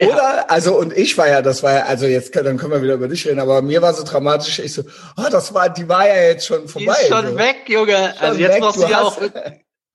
Ja. 0.00 0.08
Oder, 0.08 0.50
also, 0.50 0.76
und 0.78 0.92
ich 0.94 1.16
war 1.16 1.26
ja, 1.28 1.40
das 1.40 1.62
war 1.62 1.72
ja, 1.72 1.82
also 1.86 2.04
jetzt, 2.06 2.32
können- 2.32 2.44
dann 2.44 2.56
können 2.58 2.72
wir 2.72 2.82
wieder 2.82 2.94
über 2.94 3.08
dich 3.08 3.26
reden, 3.26 3.40
aber 3.40 3.62
mir 3.62 3.80
war 3.80 3.94
so 3.94 4.04
dramatisch, 4.04 4.58
ich 4.58 4.74
so, 4.74 4.82
ah, 5.16 5.30
das 5.30 5.54
war, 5.54 5.70
die 5.70 5.88
war 5.88 6.06
ja 6.06 6.22
jetzt 6.28 6.46
schon 6.46 6.62
Die 6.62 6.68
vorbei. 6.68 6.96
ist 7.00 7.08
schon 7.08 7.26
so. 7.28 7.36
weg, 7.38 7.56
Junge. 7.66 7.92
Schon 8.14 8.26
also 8.26 8.38
jetzt 8.38 8.52
weg, 8.54 8.60
brauchst 8.60 8.82
du 8.82 8.86
ja 8.88 9.00
auch, 9.02 9.18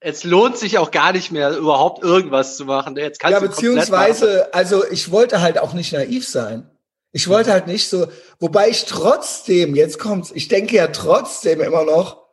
jetzt 0.04 0.24
lohnt 0.24 0.58
sich 0.58 0.80
auch 0.80 0.90
gar 0.90 1.12
nicht 1.14 1.32
mehr, 1.32 1.56
überhaupt 1.56 2.04
irgendwas 2.04 2.58
zu 2.58 2.66
machen. 2.66 2.96
Jetzt 2.98 3.20
kannst 3.20 3.34
Ja, 3.34 3.40
du 3.42 3.48
beziehungsweise, 3.48 4.52
also 4.56 4.84
ich 4.90 5.12
wollte 5.12 5.40
halt 5.42 5.60
auch 5.60 5.74
nicht 5.74 5.94
naiv 5.94 6.28
sein. 6.28 6.68
Ich 7.12 7.28
wollte 7.28 7.52
halt 7.52 7.68
nicht 7.68 7.88
so, 7.88 8.08
wobei 8.40 8.70
ich 8.70 8.86
trotzdem, 8.86 9.76
jetzt 9.76 10.00
kommt's, 10.00 10.32
ich 10.34 10.48
denke 10.48 10.78
ja 10.78 10.88
trotzdem 10.88 11.62
immer 11.62 11.84
noch, 11.86 12.26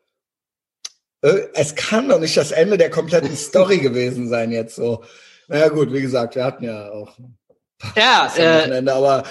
äh, 1.23 1.49
es 1.53 1.75
kann 1.75 2.09
doch 2.09 2.21
nicht 2.21 2.37
das 2.39 2.53
Ende 2.53 2.79
der 2.79 2.89
kompletten 2.89 3.37
Story 3.37 3.79
gewesen 3.79 4.29
sein 4.31 4.53
jetzt 4.53 4.77
so. 4.77 5.05
Naja 5.49 5.69
gut, 5.69 5.93
wie 5.93 6.01
gesagt, 6.01 6.35
wir 6.35 6.45
hatten 6.45 6.65
ja 6.65 6.91
auch 6.93 7.19
Ja, 7.97 8.33
äh, 8.37 8.89
aber 8.89 9.25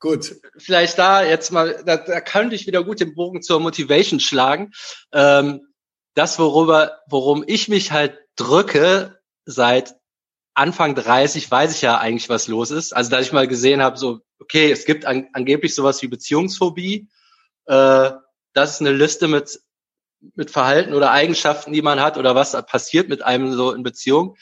gut. 0.00 0.34
vielleicht 0.58 0.98
da 0.98 1.24
jetzt 1.24 1.52
mal, 1.52 1.82
da, 1.86 1.96
da 1.96 2.20
könnte 2.20 2.54
ich 2.54 2.66
wieder 2.66 2.82
gut 2.82 3.00
den 3.00 3.14
Bogen 3.14 3.42
zur 3.42 3.60
Motivation 3.60 4.20
schlagen. 4.20 4.72
Ähm, 5.12 5.72
das, 6.14 6.38
worüber, 6.38 7.00
worum 7.08 7.44
ich 7.46 7.68
mich 7.68 7.92
halt 7.92 8.18
drücke 8.36 9.18
seit 9.44 9.94
Anfang 10.54 10.94
30, 10.94 11.50
weiß 11.50 11.74
ich 11.74 11.82
ja 11.82 11.98
eigentlich, 11.98 12.28
was 12.28 12.48
los 12.48 12.70
ist. 12.70 12.94
Also, 12.94 13.10
dass 13.10 13.24
ich 13.24 13.32
mal 13.32 13.48
gesehen 13.48 13.80
habe, 13.82 13.96
so, 13.96 14.20
okay, 14.38 14.70
es 14.70 14.84
gibt 14.84 15.06
an, 15.06 15.28
angeblich 15.32 15.74
sowas 15.74 16.02
wie 16.02 16.08
Beziehungsphobie. 16.08 17.08
Äh, 17.66 18.10
das 18.52 18.72
ist 18.72 18.80
eine 18.80 18.92
Liste 18.92 19.28
mit, 19.28 19.60
mit 20.34 20.50
Verhalten 20.50 20.92
oder 20.92 21.10
Eigenschaften, 21.10 21.72
die 21.72 21.82
man 21.82 22.00
hat 22.00 22.18
oder 22.18 22.34
was 22.34 22.52
passiert 22.66 23.08
mit 23.08 23.22
einem 23.22 23.54
so 23.54 23.72
in 23.72 23.82
Beziehung. 23.82 24.36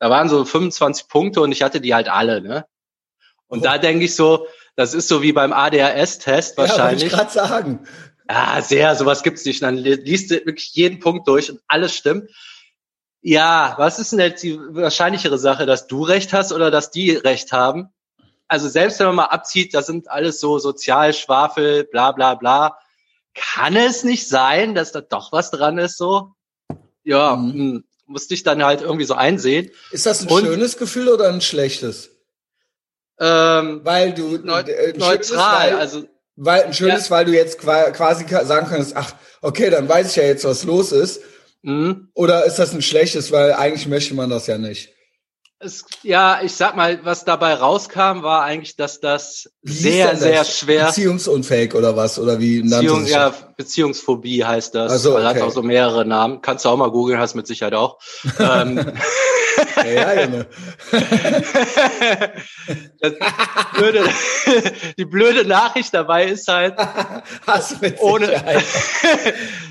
Da 0.00 0.10
waren 0.10 0.28
so 0.28 0.44
25 0.44 1.06
Punkte 1.06 1.40
und 1.42 1.52
ich 1.52 1.62
hatte 1.62 1.80
die 1.80 1.94
halt 1.94 2.08
alle, 2.08 2.40
ne? 2.40 2.66
Und 3.52 3.60
Oh. 3.60 3.62
da 3.64 3.76
denke 3.76 4.06
ich 4.06 4.16
so, 4.16 4.46
das 4.76 4.94
ist 4.94 5.08
so 5.08 5.20
wie 5.20 5.32
beim 5.34 5.52
ADHS-Test 5.52 6.52
Ja, 6.52 6.56
wollte 6.58 6.70
wahrscheinlich. 6.72 7.04
ich 7.04 7.12
gerade 7.12 7.30
sagen. 7.30 7.86
Ja, 8.30 8.62
sehr, 8.62 8.96
sowas 8.96 9.22
gibt's 9.22 9.44
nicht. 9.44 9.60
Und 9.62 9.66
dann 9.66 9.76
li- 9.76 9.94
liest 9.94 10.30
du 10.30 10.36
wirklich 10.46 10.72
jeden 10.72 11.00
Punkt 11.00 11.28
durch 11.28 11.50
und 11.50 11.60
alles 11.68 11.94
stimmt. 11.94 12.30
Ja, 13.20 13.74
was 13.76 13.98
ist 13.98 14.12
denn 14.12 14.20
jetzt 14.20 14.42
die 14.42 14.58
wahrscheinlichere 14.58 15.36
Sache, 15.38 15.66
dass 15.66 15.86
du 15.86 16.02
recht 16.02 16.32
hast 16.32 16.52
oder 16.52 16.70
dass 16.70 16.90
die 16.90 17.10
recht 17.10 17.52
haben? 17.52 17.88
Also 18.48 18.68
selbst 18.68 18.98
wenn 18.98 19.06
man 19.08 19.16
mal 19.16 19.24
abzieht, 19.26 19.74
das 19.74 19.86
sind 19.86 20.10
alles 20.10 20.40
so 20.40 20.58
Sozialschwafel, 20.58 21.84
bla 21.84 22.12
bla 22.12 22.34
bla. 22.34 22.78
Kann 23.34 23.76
es 23.76 24.02
nicht 24.02 24.26
sein, 24.28 24.74
dass 24.74 24.92
da 24.92 25.02
doch 25.02 25.30
was 25.32 25.50
dran 25.50 25.76
ist 25.78 25.98
so? 25.98 26.32
Ja, 27.04 27.36
Mhm. 27.36 27.52
hm, 27.52 27.84
musste 28.06 28.32
ich 28.34 28.42
dann 28.44 28.64
halt 28.64 28.80
irgendwie 28.80 29.04
so 29.04 29.14
einsehen. 29.14 29.70
Ist 29.90 30.06
das 30.06 30.22
ein 30.22 30.28
Und- 30.28 30.44
schönes 30.46 30.78
Gefühl 30.78 31.08
oder 31.08 31.28
ein 31.28 31.40
schlechtes? 31.42 32.11
Ähm, 33.24 33.80
Weil 33.84 34.12
du 34.14 34.34
äh, 34.34 34.38
ein 34.38 34.46
schönes, 34.66 34.98
neutral, 34.98 35.70
weil, 35.70 35.78
also 35.78 36.04
weil 36.34 36.62
ein 36.64 36.74
schönes, 36.74 37.08
weil 37.10 37.24
du 37.24 37.32
jetzt 37.32 37.58
qua- 37.60 37.90
quasi 37.92 38.26
sagen 38.28 38.66
kannst, 38.68 38.96
ach, 38.96 39.14
okay, 39.42 39.70
dann 39.70 39.88
weiß 39.88 40.10
ich 40.10 40.16
ja 40.16 40.24
jetzt, 40.24 40.44
was 40.44 40.64
los 40.64 40.90
ist. 40.90 41.20
mh. 41.62 41.94
Oder 42.14 42.44
ist 42.46 42.58
das 42.58 42.72
ein 42.74 42.82
schlechtes, 42.82 43.30
weil 43.30 43.52
eigentlich 43.52 43.86
möchte 43.86 44.14
man 44.14 44.28
das 44.28 44.48
ja 44.48 44.58
nicht? 44.58 44.88
Es, 45.60 45.84
ja, 46.02 46.40
ich 46.42 46.56
sag 46.56 46.74
mal, 46.74 46.98
was 47.04 47.24
dabei 47.24 47.54
rauskam, 47.54 48.22
war 48.24 48.42
eigentlich, 48.42 48.74
dass 48.74 48.98
das 48.98 49.48
Wie 49.62 49.72
sehr, 49.72 50.16
sehr 50.16 50.44
schwer, 50.44 50.86
Beziehungsunfähig 50.86 51.74
oder 51.76 51.96
was? 51.96 52.18
Oder 52.18 52.40
wie 52.40 52.62
Beziehung, 52.62 53.06
ja? 53.06 53.32
Beziehungsphobie 53.56 54.44
heißt 54.44 54.74
das. 54.74 54.92
Also, 54.92 55.16
okay. 55.16 55.24
hat 55.24 55.40
auch 55.40 55.50
so 55.50 55.62
mehrere 55.62 56.04
Namen. 56.04 56.40
Kannst 56.42 56.64
du 56.64 56.68
auch 56.68 56.76
mal 56.76 56.90
googeln, 56.90 57.18
hast 57.18 57.34
mit 57.34 57.46
Sicherheit 57.46 57.74
auch. 57.74 57.98
ähm, 58.38 58.92
ja, 59.84 60.22
Junge. 60.22 60.46
das 63.00 63.12
blöde, 63.74 64.04
die 64.98 65.04
blöde 65.04 65.46
Nachricht 65.46 65.94
dabei 65.94 66.26
ist 66.26 66.48
halt, 66.48 66.74
ohne, 68.00 68.32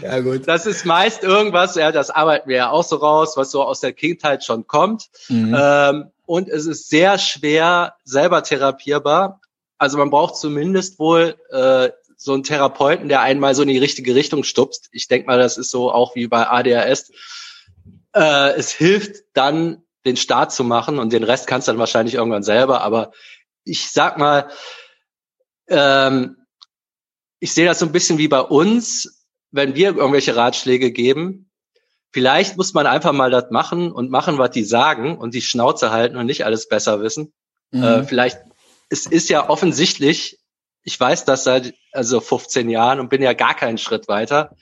ja, 0.02 0.20
gut. 0.20 0.48
das 0.48 0.66
ist 0.66 0.86
meist 0.86 1.24
irgendwas, 1.24 1.76
ja, 1.76 1.92
das 1.92 2.10
arbeiten 2.10 2.50
wir 2.50 2.58
ja 2.58 2.70
auch 2.70 2.84
so 2.84 2.98
raus, 2.98 3.38
was 3.38 3.52
so 3.52 3.64
aus 3.64 3.80
der 3.80 3.94
Kindheit 3.94 4.44
schon 4.44 4.68
kommt. 4.68 5.10
Mhm. 5.30 5.56
Ähm, 5.58 6.12
und 6.26 6.48
es 6.48 6.66
ist 6.66 6.90
sehr 6.90 7.18
schwer 7.18 7.96
selber 8.04 8.44
therapierbar. 8.44 9.42
Also 9.78 9.98
man 9.98 10.12
braucht 10.12 10.38
zumindest 10.38 11.00
wohl 11.00 11.36
äh, 11.50 11.90
so 12.22 12.34
einen 12.34 12.44
Therapeuten, 12.44 13.10
der 13.10 13.22
einmal 13.22 13.56
so 13.56 13.63
in 13.63 13.68
die 13.68 13.80
richtige 13.80 14.13
Richtung 14.13 14.44
stupst. 14.44 14.90
Ich 14.92 15.08
denke 15.08 15.25
mal, 15.25 15.40
das 15.40 15.58
ist 15.58 15.72
so 15.72 15.92
auch 15.92 16.16
wie 16.16 16.28
bei 16.28 16.48
ADHS. 16.48 17.12
Äh, 18.13 18.51
es 18.51 18.72
hilft 18.72 19.24
dann, 19.34 19.82
den 20.06 20.18
Start 20.18 20.51
zu 20.51 20.63
machen 20.63 21.00
und 21.00 21.13
den 21.13 21.24
Rest 21.24 21.48
kannst 21.48 21.68
du 21.68 21.72
dann 21.72 21.80
wahrscheinlich 21.80 22.16
irgendwann 22.16 22.44
selber. 22.44 22.82
Aber 22.82 23.12
ich 23.63 23.90
sag 23.92 24.18
mal, 24.18 24.50
ähm, 25.68 26.38
ich 27.40 27.54
sehe 27.54 27.66
das 27.66 27.80
so 27.80 27.86
ein 27.88 27.92
bisschen 27.92 28.18
wie 28.18 28.28
bei 28.28 28.42
uns, 28.42 29.25
wenn 29.51 29.75
wir 29.75 29.96
irgendwelche 29.96 30.36
Ratschläge 30.36 30.92
geben. 30.92 31.50
Vielleicht 32.12 32.58
muss 32.58 32.74
man 32.74 32.86
einfach 32.86 33.13
mal 33.13 33.32
das 33.32 33.50
machen 33.51 33.92
und 33.92 34.12
machen, 34.12 34.38
was 34.38 34.51
die 34.51 34.63
sagen 34.63 35.18
und 35.18 35.34
die 35.34 35.42
Schnauze 35.42 35.92
halten 35.92 36.18
und 36.18 36.25
nicht 36.25 36.46
alles 36.46 36.68
besser 36.68 37.01
wissen. 37.01 37.34
Mhm. 37.72 37.84
Äh, 37.84 38.04
vielleicht, 38.04 38.40
es 38.90 39.08
ist 39.08 39.30
ja 39.30 39.50
offensichtlich, 39.50 40.40
ich 40.84 41.00
weiß 41.00 41.26
das 41.26 41.44
seit 41.44 41.74
also 41.92 42.20
15 42.20 42.70
Jahren 42.70 43.00
und 43.00 43.10
bin 43.10 43.22
ja 43.22 43.34
gar 43.34 43.54
keinen 43.54 43.78
Schritt 43.78 44.08
weiter. 44.08 44.56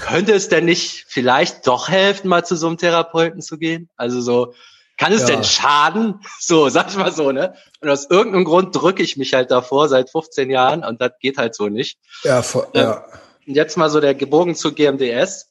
Könnte 0.00 0.32
es 0.32 0.48
denn 0.48 0.64
nicht 0.64 1.04
vielleicht 1.08 1.66
doch 1.66 1.88
helfen, 1.88 2.28
mal 2.28 2.44
zu 2.44 2.56
so 2.56 2.66
einem 2.66 2.78
Therapeuten 2.78 3.42
zu 3.42 3.58
gehen? 3.58 3.90
Also 3.96 4.20
so, 4.20 4.54
kann 4.96 5.12
es 5.12 5.22
ja. 5.22 5.26
denn 5.28 5.44
schaden? 5.44 6.20
So, 6.40 6.68
sag 6.68 6.88
ich 6.88 6.96
mal 6.96 7.12
so, 7.12 7.30
ne? 7.30 7.54
Und 7.80 7.90
aus 7.90 8.08
irgendeinem 8.08 8.44
Grund 8.44 8.74
drücke 8.74 9.02
ich 9.02 9.16
mich 9.16 9.34
halt 9.34 9.50
davor 9.50 9.88
seit 9.88 10.10
15 10.10 10.50
Jahren 10.50 10.84
und 10.84 11.00
das 11.00 11.12
geht 11.20 11.36
halt 11.36 11.54
so 11.54 11.68
nicht. 11.68 11.98
Ja, 12.22 12.42
vor, 12.42 12.68
ähm, 12.74 12.82
ja. 12.82 13.04
Und 13.46 13.54
jetzt 13.54 13.76
mal 13.76 13.90
so 13.90 14.00
der 14.00 14.14
Gebogen 14.14 14.54
zu 14.54 14.72
GMDS. 14.72 15.50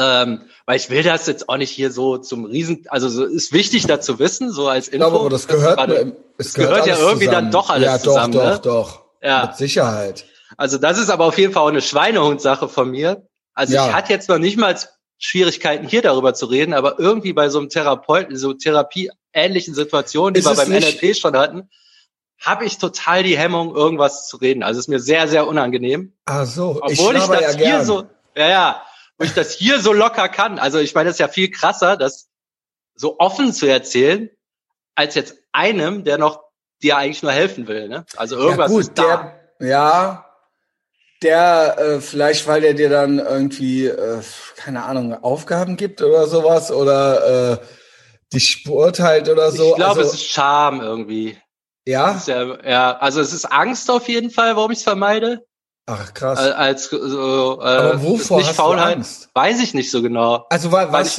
Ähm, 0.00 0.42
weil 0.64 0.76
ich 0.76 0.90
will 0.90 1.02
das 1.02 1.26
jetzt 1.26 1.48
auch 1.48 1.56
nicht 1.56 1.70
hier 1.70 1.90
so 1.90 2.18
zum 2.18 2.44
Riesen, 2.44 2.84
also 2.88 3.08
so 3.08 3.24
ist 3.24 3.52
wichtig 3.52 3.86
da 3.86 4.00
zu 4.00 4.20
wissen, 4.20 4.52
so 4.52 4.68
als 4.68 4.86
Info. 4.86 5.06
Ich 5.06 5.10
glaube, 5.10 5.20
aber 5.20 5.30
das 5.30 5.48
gehört, 5.48 5.76
das, 5.78 5.86
grade, 5.86 6.16
es 6.38 6.54
gehört, 6.54 6.70
gehört 6.70 6.86
ja 6.86 6.98
irgendwie 6.98 7.26
zusammen. 7.26 7.44
dann 7.46 7.50
doch 7.50 7.70
alles 7.70 7.86
ja, 7.86 7.98
doch, 7.98 8.04
zusammen. 8.04 8.32
Ja, 8.34 8.44
doch, 8.44 8.50
ne? 8.52 8.60
doch. 8.62 9.04
Ja. 9.20 9.46
Mit 9.46 9.56
Sicherheit. 9.56 10.24
Also 10.56 10.78
das 10.78 10.98
ist 10.98 11.10
aber 11.10 11.24
auf 11.24 11.36
jeden 11.36 11.52
Fall 11.52 11.64
auch 11.64 11.68
eine 11.68 11.82
Schweinehundsache 11.82 12.68
von 12.68 12.90
mir. 12.90 13.26
Also 13.54 13.74
ja. 13.74 13.88
ich 13.88 13.92
hatte 13.92 14.12
jetzt 14.12 14.28
noch 14.28 14.38
nicht 14.38 14.56
mal 14.56 14.76
Schwierigkeiten, 15.18 15.88
hier 15.88 16.00
darüber 16.00 16.32
zu 16.32 16.46
reden, 16.46 16.74
aber 16.74 17.00
irgendwie 17.00 17.32
bei 17.32 17.48
so 17.48 17.58
einem 17.58 17.68
Therapeuten, 17.68 18.36
so 18.36 18.54
therapieähnlichen 18.54 19.74
Situationen, 19.74 20.34
die 20.34 20.40
ist 20.40 20.46
wir 20.46 20.54
beim 20.54 20.70
NLP 20.70 21.16
schon 21.16 21.36
hatten, 21.36 21.68
habe 22.38 22.64
ich 22.64 22.78
total 22.78 23.24
die 23.24 23.36
Hemmung, 23.36 23.74
irgendwas 23.74 24.28
zu 24.28 24.36
reden. 24.36 24.62
Also 24.62 24.78
es 24.78 24.84
ist 24.84 24.88
mir 24.88 25.00
sehr, 25.00 25.26
sehr 25.26 25.48
unangenehm. 25.48 26.12
Ach 26.24 26.46
so, 26.46 26.78
obwohl 26.80 27.16
ich, 27.16 27.22
ich 27.22 27.28
das 27.28 27.40
ja 27.40 27.48
hier 27.48 27.56
gern. 27.56 27.84
so, 27.84 28.04
ja, 28.36 28.48
ja, 28.48 28.82
wo 29.18 29.24
ich 29.24 29.34
das 29.34 29.52
hier 29.52 29.80
so 29.80 29.92
locker 29.92 30.28
kann. 30.28 30.58
Also 30.58 30.78
ich 30.78 30.94
meine, 30.94 31.08
das 31.08 31.16
ist 31.16 31.20
ja 31.20 31.28
viel 31.28 31.50
krasser, 31.50 31.96
das 31.96 32.28
so 32.94 33.18
offen 33.18 33.52
zu 33.52 33.66
erzählen, 33.66 34.30
als 34.94 35.14
jetzt 35.14 35.36
einem, 35.52 36.04
der 36.04 36.18
noch 36.18 36.42
dir 36.82 36.96
eigentlich 36.96 37.22
nur 37.22 37.32
helfen 37.32 37.66
will. 37.66 37.88
Ne? 37.88 38.04
Also 38.16 38.36
irgendwas 38.36 38.70
ja, 38.70 38.74
gut, 38.74 38.80
ist 38.80 38.92
da. 38.94 39.42
Der, 39.60 39.68
ja, 39.68 40.24
der 41.22 41.78
äh, 41.78 42.00
vielleicht, 42.00 42.46
weil 42.46 42.60
der 42.60 42.74
dir 42.74 42.88
dann 42.88 43.18
irgendwie, 43.18 43.86
äh, 43.86 44.22
keine 44.56 44.84
Ahnung, 44.84 45.14
Aufgaben 45.14 45.76
gibt 45.76 46.00
oder 46.00 46.26
sowas 46.26 46.70
oder 46.70 47.52
äh, 47.52 47.58
dich 48.32 48.62
beurteilt 48.64 49.28
oder 49.28 49.50
so. 49.50 49.70
Ich 49.70 49.76
glaube, 49.76 50.00
also, 50.00 50.12
es 50.12 50.14
ist 50.14 50.30
Scham 50.30 50.80
irgendwie. 50.80 51.36
Ja? 51.84 52.20
ja? 52.26 52.64
Ja, 52.64 52.98
also 52.98 53.20
es 53.20 53.32
ist 53.32 53.46
Angst 53.46 53.90
auf 53.90 54.08
jeden 54.08 54.30
Fall, 54.30 54.54
warum 54.54 54.70
ich 54.70 54.78
es 54.78 54.84
vermeide. 54.84 55.44
Ach 55.90 56.12
krass. 56.12 56.38
Als, 56.38 56.54
als 56.54 56.90
so, 56.90 57.60
äh, 57.62 57.64
Aber 57.64 58.02
wovor 58.02 58.38
nicht 58.38 58.48
hast 58.48 58.56
Faulheit, 58.56 58.94
du 58.94 58.98
Angst? 58.98 59.30
Weiß 59.32 59.58
ich 59.60 59.72
nicht 59.72 59.90
so 59.90 60.02
genau. 60.02 60.44
Also 60.50 60.70
weil, 60.70 60.92
was? 60.92 61.18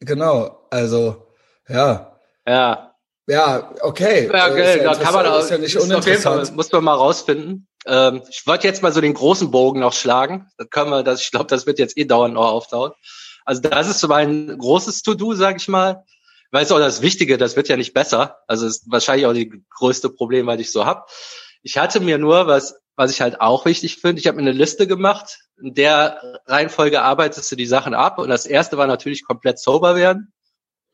Ich, 0.00 0.06
genau. 0.06 0.66
Also 0.68 1.28
ja. 1.68 2.18
Ja. 2.44 2.96
Ja, 3.28 3.70
okay. 3.82 4.28
Ja, 4.32 4.48
okay. 4.48 4.62
Äh, 4.62 4.82
ja 4.82 4.94
da 4.94 4.98
kann 4.98 5.14
man 5.14 5.26
auch, 5.26 5.38
ist 5.38 5.50
ja 5.50 5.58
nicht 5.58 5.76
ist 5.76 6.22
Fall, 6.22 6.50
muss 6.54 6.72
man 6.72 6.82
mal 6.82 6.94
rausfinden. 6.94 7.68
Ähm, 7.86 8.22
ich 8.28 8.44
wollte 8.48 8.66
jetzt 8.66 8.82
mal 8.82 8.92
so 8.92 9.00
den 9.00 9.14
großen 9.14 9.52
Bogen 9.52 9.78
noch 9.78 9.92
schlagen. 9.92 10.50
Das 10.58 10.68
können 10.70 10.90
wir, 10.90 11.04
das, 11.04 11.22
ich 11.22 11.30
glaube, 11.30 11.46
das 11.46 11.66
wird 11.66 11.78
jetzt 11.78 11.96
eh 11.96 12.04
dauernd 12.04 12.34
noch 12.34 12.50
auftauchen. 12.50 12.92
Also 13.44 13.62
das 13.62 13.88
ist 13.88 14.00
so 14.00 14.08
mein 14.08 14.58
großes 14.58 15.02
To-Do, 15.02 15.34
sag 15.34 15.56
ich 15.56 15.68
mal. 15.68 16.04
Weil 16.50 16.64
es 16.64 16.72
auch 16.72 16.80
das 16.80 17.00
Wichtige, 17.00 17.38
das 17.38 17.54
wird 17.54 17.68
ja 17.68 17.76
nicht 17.76 17.94
besser. 17.94 18.38
Also 18.48 18.66
ist 18.66 18.90
wahrscheinlich 18.90 19.26
auch 19.26 19.32
die 19.32 19.64
größte 19.70 20.10
Problem, 20.10 20.48
was 20.48 20.58
ich 20.58 20.72
so 20.72 20.84
hab. 20.84 21.08
Ich 21.62 21.78
hatte 21.78 22.00
mir 22.00 22.18
nur, 22.18 22.46
was, 22.46 22.76
was 22.96 23.10
ich 23.10 23.20
halt 23.20 23.40
auch 23.40 23.66
wichtig 23.66 23.96
finde, 23.96 24.20
ich 24.20 24.26
habe 24.26 24.36
mir 24.36 24.42
eine 24.42 24.52
Liste 24.52 24.86
gemacht, 24.86 25.38
in 25.60 25.74
der 25.74 26.40
Reihenfolge 26.46 27.02
arbeitest 27.02 27.50
du 27.52 27.56
die 27.56 27.66
Sachen 27.66 27.94
ab. 27.94 28.18
Und 28.18 28.28
das 28.28 28.46
erste 28.46 28.76
war 28.76 28.86
natürlich 28.86 29.24
komplett 29.24 29.58
sober 29.58 29.94
werden. 29.94 30.32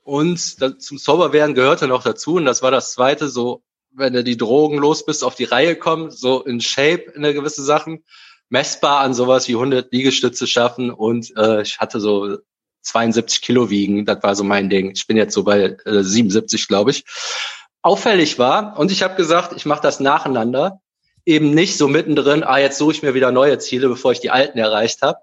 Und 0.02 0.38
zum 0.38 0.98
sober 0.98 1.32
werden 1.32 1.54
gehörte 1.54 1.88
noch 1.88 2.04
dazu, 2.04 2.36
und 2.36 2.44
das 2.44 2.62
war 2.62 2.70
das 2.70 2.92
zweite, 2.92 3.28
so 3.28 3.64
wenn 3.92 4.12
du 4.12 4.22
die 4.22 4.36
Drogen 4.36 4.78
los 4.78 5.04
bist, 5.04 5.24
auf 5.24 5.34
die 5.34 5.44
Reihe 5.44 5.74
kommen, 5.74 6.10
so 6.10 6.44
in 6.44 6.60
Shape 6.60 7.10
in 7.14 7.22
der 7.22 7.32
gewisse 7.32 7.64
Sachen, 7.64 8.04
messbar 8.48 9.00
an 9.00 9.14
sowas 9.14 9.48
wie 9.48 9.54
100 9.54 9.92
Liegestütze 9.92 10.46
schaffen 10.46 10.90
und 10.90 11.36
äh, 11.36 11.62
ich 11.62 11.78
hatte 11.78 11.98
so 11.98 12.38
72 12.82 13.40
Kilo 13.40 13.68
wiegen, 13.68 14.04
das 14.04 14.22
war 14.22 14.36
so 14.36 14.44
mein 14.44 14.70
Ding. 14.70 14.92
Ich 14.94 15.06
bin 15.06 15.16
jetzt 15.16 15.34
so 15.34 15.42
bei 15.42 15.76
äh, 15.84 16.02
77, 16.04 16.68
glaube 16.68 16.92
ich. 16.92 17.04
Auffällig 17.86 18.38
war, 18.38 18.78
und 18.78 18.90
ich 18.90 19.02
habe 19.02 19.14
gesagt, 19.14 19.52
ich 19.54 19.66
mache 19.66 19.82
das 19.82 20.00
nacheinander, 20.00 20.80
eben 21.24 21.52
nicht 21.52 21.76
so 21.76 21.88
mittendrin, 21.88 22.44
ah, 22.44 22.58
jetzt 22.58 22.78
suche 22.78 22.92
ich 22.92 23.02
mir 23.02 23.14
wieder 23.14 23.30
neue 23.32 23.58
Ziele, 23.58 23.88
bevor 23.88 24.12
ich 24.12 24.20
die 24.20 24.30
alten 24.30 24.58
erreicht 24.58 25.02
habe. 25.02 25.18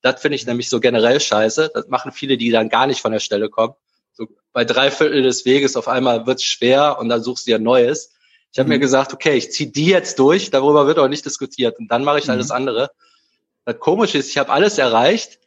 Das 0.00 0.20
finde 0.20 0.36
ich 0.36 0.46
nämlich 0.46 0.68
so 0.68 0.80
generell 0.80 1.20
scheiße. 1.20 1.70
Das 1.74 1.88
machen 1.88 2.12
viele, 2.12 2.36
die 2.36 2.50
dann 2.50 2.68
gar 2.68 2.86
nicht 2.86 3.00
von 3.00 3.12
der 3.12 3.20
Stelle 3.20 3.48
kommen 3.48 3.74
so 4.12 4.28
bei 4.52 4.64
drei 4.64 4.90
Viertel 4.90 5.22
des 5.22 5.44
Weges 5.44 5.76
auf 5.76 5.88
einmal 5.88 6.26
wird's 6.26 6.44
schwer 6.44 6.98
und 6.98 7.08
dann 7.08 7.22
suchst 7.22 7.46
du 7.46 7.52
ja 7.52 7.58
Neues. 7.58 8.12
Ich 8.52 8.58
habe 8.58 8.66
mhm. 8.66 8.74
mir 8.74 8.78
gesagt, 8.80 9.12
okay, 9.12 9.34
ich 9.34 9.50
zieh 9.50 9.72
die 9.72 9.86
jetzt 9.86 10.18
durch, 10.18 10.50
darüber 10.50 10.86
wird 10.86 10.98
auch 10.98 11.08
nicht 11.08 11.24
diskutiert 11.24 11.78
und 11.78 11.88
dann 11.90 12.04
mache 12.04 12.18
ich 12.18 12.26
mhm. 12.26 12.32
alles 12.32 12.50
andere. 12.50 12.90
Das 13.64 13.78
Komische 13.78 14.18
ist, 14.18 14.28
ich 14.28 14.38
habe 14.38 14.52
alles 14.52 14.78
erreicht, 14.78 15.38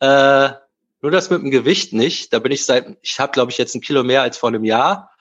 äh, 0.00 0.50
nur 1.00 1.10
das 1.10 1.30
mit 1.30 1.42
dem 1.42 1.50
Gewicht 1.50 1.92
nicht. 1.92 2.32
Da 2.32 2.38
bin 2.38 2.52
ich 2.52 2.64
seit, 2.64 2.96
ich 3.02 3.18
habe 3.18 3.32
glaube 3.32 3.50
ich 3.50 3.58
jetzt 3.58 3.74
ein 3.74 3.80
Kilo 3.80 4.04
mehr 4.04 4.22
als 4.22 4.36
vor 4.36 4.50
einem 4.50 4.64
Jahr, 4.64 5.11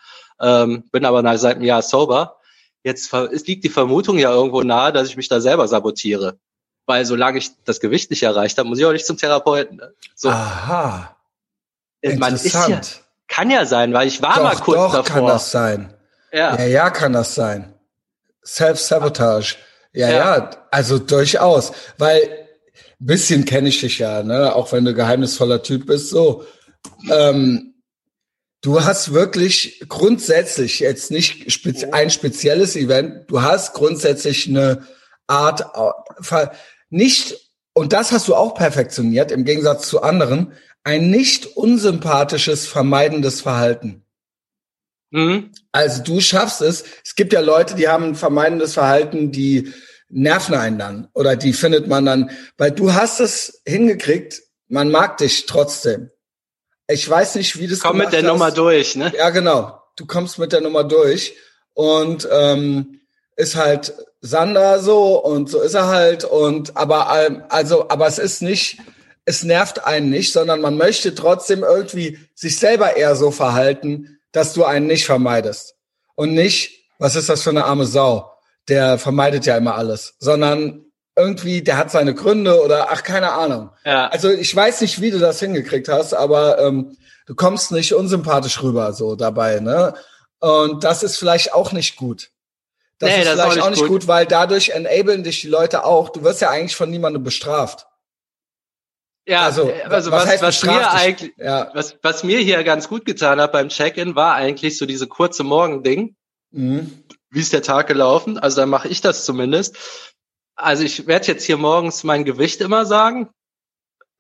ähm, 0.42 0.84
bin 0.92 1.06
aber 1.06 1.38
seit 1.38 1.56
einem 1.56 1.66
Jahr 1.66 1.82
sober. 1.82 2.38
Jetzt 2.84 3.14
liegt 3.48 3.64
die 3.64 3.70
Vermutung 3.70 4.18
ja 4.18 4.32
irgendwo 4.32 4.64
nahe, 4.64 4.92
dass 4.92 5.08
ich 5.08 5.18
mich 5.18 5.28
da 5.28 5.40
selber 5.40 5.68
sabotiere. 5.68 6.40
Weil 6.88 7.06
solange 7.06 7.38
ich 7.38 7.52
das 7.64 7.80
Gewicht 7.80 8.10
nicht 8.10 8.24
erreicht 8.24 8.58
habe, 8.58 8.68
muss 8.68 8.80
ich 8.80 8.86
auch 8.86 8.92
nicht 8.92 9.06
zum 9.06 9.18
Therapeuten. 9.18 9.78
Ne? 9.78 9.94
So. 10.16 10.30
Aha. 10.30 11.16
Man 12.18 12.34
ist 12.34 12.52
ja, 12.52 12.82
kann 13.28 13.52
ja 13.52 13.66
sein, 13.66 13.94
weil 13.94 14.08
ich 14.08 14.22
war 14.24 14.36
doch, 14.36 14.44
mal 14.44 14.56
kurz 14.56 14.78
doch 14.78 14.92
davor. 14.92 15.04
kann 15.04 15.26
das 15.28 15.52
sein. 15.52 15.94
Ja. 16.34 16.58
ja, 16.58 16.66
ja, 16.66 16.90
kann 16.90 17.14
das 17.14 17.36
sein. 17.36 17.74
Self-Sabotage. 18.44 19.58
Ja, 19.94 20.10
ja, 20.10 20.38
ja, 20.38 20.50
also 20.72 20.98
durchaus. 20.98 21.72
Weil 21.98 22.48
bisschen 22.98 23.46
kenne 23.46 23.70
ich 23.70 23.82
dich 23.82 24.00
ja, 24.00 24.24
ne? 24.24 24.56
auch 24.56 24.72
wenn 24.72 24.86
du 24.86 24.94
geheimnisvoller 24.94 25.62
Typ 25.64 25.88
bist, 25.88 26.10
so. 26.10 26.46
Ähm, 27.12 27.71
du 28.62 28.84
hast 28.84 29.13
wirklich 29.13 29.84
grundsätzlich 29.89 30.80
jetzt 30.80 31.12
nicht 31.12 31.51
spezi 31.51 31.88
ein 31.91 32.10
spezielles 32.10 32.75
Event, 32.75 33.30
du 33.30 33.41
hast 33.41 33.74
grundsätzlich 33.74 34.48
eine 34.48 34.88
Art, 35.27 35.65
nicht, 36.89 37.51
und 37.74 37.94
das 37.94 38.12
hast 38.12 38.27
du 38.27 38.36
auch 38.36 38.53
perfektioniert, 38.53 39.32
im 39.32 39.46
Gegensatz 39.46 39.88
zu 39.88 40.01
anderen, 40.01 40.53
ein 40.84 41.10
nicht 41.10 41.46
unsympathisches, 41.46 42.68
vermeidendes 42.68 43.41
Verhalten. 43.41 44.03
Mhm. 45.12 45.51
Also 45.72 46.03
du 46.03 46.20
schaffst 46.22 46.62
es. 46.62 46.84
Es 47.03 47.15
gibt 47.15 47.34
ja 47.34 47.41
Leute, 47.41 47.75
die 47.75 47.88
haben 47.88 48.06
ein 48.06 48.15
vermeidendes 48.15 48.74
Verhalten, 48.74 49.32
die 49.32 49.74
nerven 50.10 50.56
einen 50.56 50.80
dann 50.80 51.08
oder 51.13 51.36
die 51.36 51.53
findet 51.53 51.88
man 51.88 52.06
dann, 52.06 52.32
weil 52.58 52.72
du 52.72 52.94
hast 52.94 53.20
es 53.20 53.62
hingekriegt, 53.65 54.41
man 54.68 54.89
mag 54.89 55.18
dich 55.18 55.46
trotzdem. 55.46 56.10
Ich 56.88 57.10
weiß 57.10 57.36
nicht, 57.36 57.58
wie 57.60 57.68
das 57.68 57.80
Komm 57.80 57.98
mit 57.98 58.12
der 58.12 58.22
hast. 58.22 58.28
Nummer 58.28 58.52
durch, 58.52 58.96
ne? 58.96 59.12
Ja, 59.16 59.30
genau. 59.30 59.82
Du 59.96 60.06
kommst 60.06 60.40
mit 60.40 60.52
der 60.52 60.62
Nummer 60.62 60.84
durch 60.84 61.36
und 61.74 62.28
ähm, 62.32 63.02
ist 63.36 63.56
halt 63.56 63.94
Sander 64.22 64.80
so 64.80 65.24
und 65.24 65.50
so 65.50 65.62
ist 65.62 65.74
er 65.74 65.88
halt 65.88 66.24
und 66.24 66.78
aber 66.78 67.10
ähm, 67.26 67.44
also 67.50 67.90
aber 67.90 68.08
es 68.08 68.20
ist 68.20 68.42
nicht 68.42 68.78
es 69.26 69.44
nervt 69.44 69.86
einen 69.86 70.10
nicht, 70.10 70.34
sondern 70.34 70.62
man 70.62 70.78
möchte 70.78 71.14
trotzdem 71.16 71.64
irgendwie 71.64 72.20
sich 72.34 72.58
selber 72.58 72.98
eher 72.98 73.16
so 73.16 73.32
verhalten, 73.32 74.20
dass 74.32 74.54
du 74.54 74.64
einen 74.64 74.88
nicht 74.88 75.06
vermeidest. 75.06 75.76
Und 76.16 76.34
nicht, 76.34 76.86
was 76.98 77.16
ist 77.16 77.30
das 77.30 77.44
für 77.44 77.52
eine 77.52 77.66
arme 77.66 77.86
Sau? 77.86 78.32
Der 78.68 78.98
vermeidet 78.98 79.46
ja 79.46 79.58
immer 79.58 79.76
alles, 79.76 80.16
sondern 80.20 80.86
irgendwie, 81.15 81.62
der 81.62 81.77
hat 81.77 81.91
seine 81.91 82.13
Gründe 82.13 82.63
oder 82.63 82.91
ach, 82.91 83.03
keine 83.03 83.32
Ahnung. 83.34 83.72
Ja. 83.86 84.08
Also 84.08 84.30
ich 84.30 84.56
weiß 84.56 84.82
nicht, 84.82 85.01
wie 85.01 85.12
du 85.12 85.20
das 85.20 85.39
hingekriegt 85.39 85.88
hast, 85.89 86.13
aber 86.13 86.60
ähm, 86.60 86.98
du 87.25 87.36
kommst 87.36 87.72
nicht 87.72 87.94
unsympathisch 87.94 88.62
rüber 88.63 88.94
so 88.94 89.15
dabei, 89.15 89.60
ne? 89.60 89.94
Und 90.39 90.84
das 90.84 91.03
ist 91.03 91.18
vielleicht 91.18 91.53
auch 91.53 91.72
nicht 91.72 91.98
gut. 91.98 92.32
Das 92.98 93.10
nee, 93.10 93.20
ist 93.20 93.25
das 93.25 93.34
vielleicht 93.34 93.50
auch 93.50 93.56
nicht, 93.56 93.63
auch 93.63 93.70
nicht 93.70 93.80
gut. 93.82 93.89
gut, 93.89 94.08
weil 94.08 94.25
dadurch 94.25 94.70
enablen 94.70 95.24
dich 95.24 95.41
die 95.41 95.48
Leute 95.48 95.86
auch. 95.86 96.10
Du 96.10 96.24
wirst 96.24 96.41
ja 96.41 96.50
eigentlich 96.50 96.75
von 96.75 96.89
niemandem 96.89 97.24
bestraft. 97.24 97.88
Ja, 99.27 99.44
also, 99.44 99.70
äh, 99.70 99.84
also 99.84 100.12
was, 100.12 100.27
was, 100.27 100.41
was 100.41 100.63
mir 100.63 100.91
eigentlich, 100.91 101.34
ja. 101.38 101.70
was, 101.74 101.96
was 102.01 102.24
mir 102.24 102.39
hier 102.39 102.63
ganz 102.63 102.88
gut 102.88 103.06
getan 103.06 103.39
hat 103.39 103.51
beim 103.51 103.70
Check-in, 103.70 104.15
war 104.15 104.36
eigentlich 104.36 104.77
so 104.77 104.86
diese 104.86 105.08
kurze 105.08 105.44
Morgending. 105.44 106.15
Mhm. 106.51 107.03
Wie 107.30 107.39
ist 107.39 107.53
der 107.53 107.62
Tag 107.62 107.88
gelaufen? 107.88 108.38
Also 108.38 108.62
dann 108.62 108.70
mache 108.70 108.88
ich 108.88 109.01
das 109.01 109.25
zumindest. 109.25 109.77
Also 110.55 110.84
ich 110.84 111.08
werde 111.08 111.27
jetzt 111.27 111.46
hier 111.46 111.58
morgens 111.58 112.03
mein 112.03 112.25
Gewicht 112.25 112.62
immer 112.62 112.86
sagen, 112.86 113.29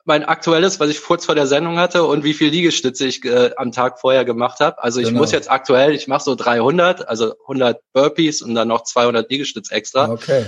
mein 0.05 0.25
aktuelles, 0.25 0.79
was 0.79 0.89
ich 0.89 1.03
kurz 1.03 1.25
vor 1.25 1.35
der 1.35 1.47
Sendung 1.47 1.77
hatte 1.77 2.03
und 2.03 2.23
wie 2.23 2.33
viel 2.33 2.49
Liegestütze 2.49 3.05
ich 3.05 3.23
äh, 3.23 3.51
am 3.55 3.71
Tag 3.71 3.99
vorher 3.99 4.25
gemacht 4.25 4.59
habe. 4.59 4.81
Also 4.81 4.99
ich 4.99 5.07
genau. 5.07 5.19
muss 5.19 5.31
jetzt 5.31 5.49
aktuell, 5.49 5.93
ich 5.93 6.07
mache 6.07 6.23
so 6.23 6.35
300, 6.35 7.07
also 7.07 7.35
100 7.41 7.81
Burpees 7.93 8.41
und 8.41 8.55
dann 8.55 8.67
noch 8.67 8.83
200 8.83 9.29
Liegestütze 9.29 9.73
extra. 9.73 10.09
Okay. 10.09 10.45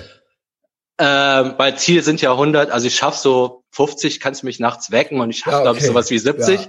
Ähm, 1.00 1.56
weil 1.58 1.78
Ziel 1.78 2.04
sind 2.04 2.22
ja 2.22 2.32
100, 2.32 2.72
also 2.72 2.88
ich 2.88 2.96
schaffe 2.96 3.20
so 3.20 3.64
50, 3.72 4.20
kannst 4.20 4.44
du 4.44 4.46
mich 4.46 4.60
nachts 4.60 4.92
wecken 4.92 5.20
und 5.20 5.30
ich 5.30 5.40
schaffe, 5.40 5.52
ja, 5.52 5.58
okay. 5.58 5.66
glaube 5.66 5.80
ich, 5.80 5.86
sowas 5.86 6.10
wie 6.10 6.20
70. 6.20 6.62
Ja. 6.62 6.68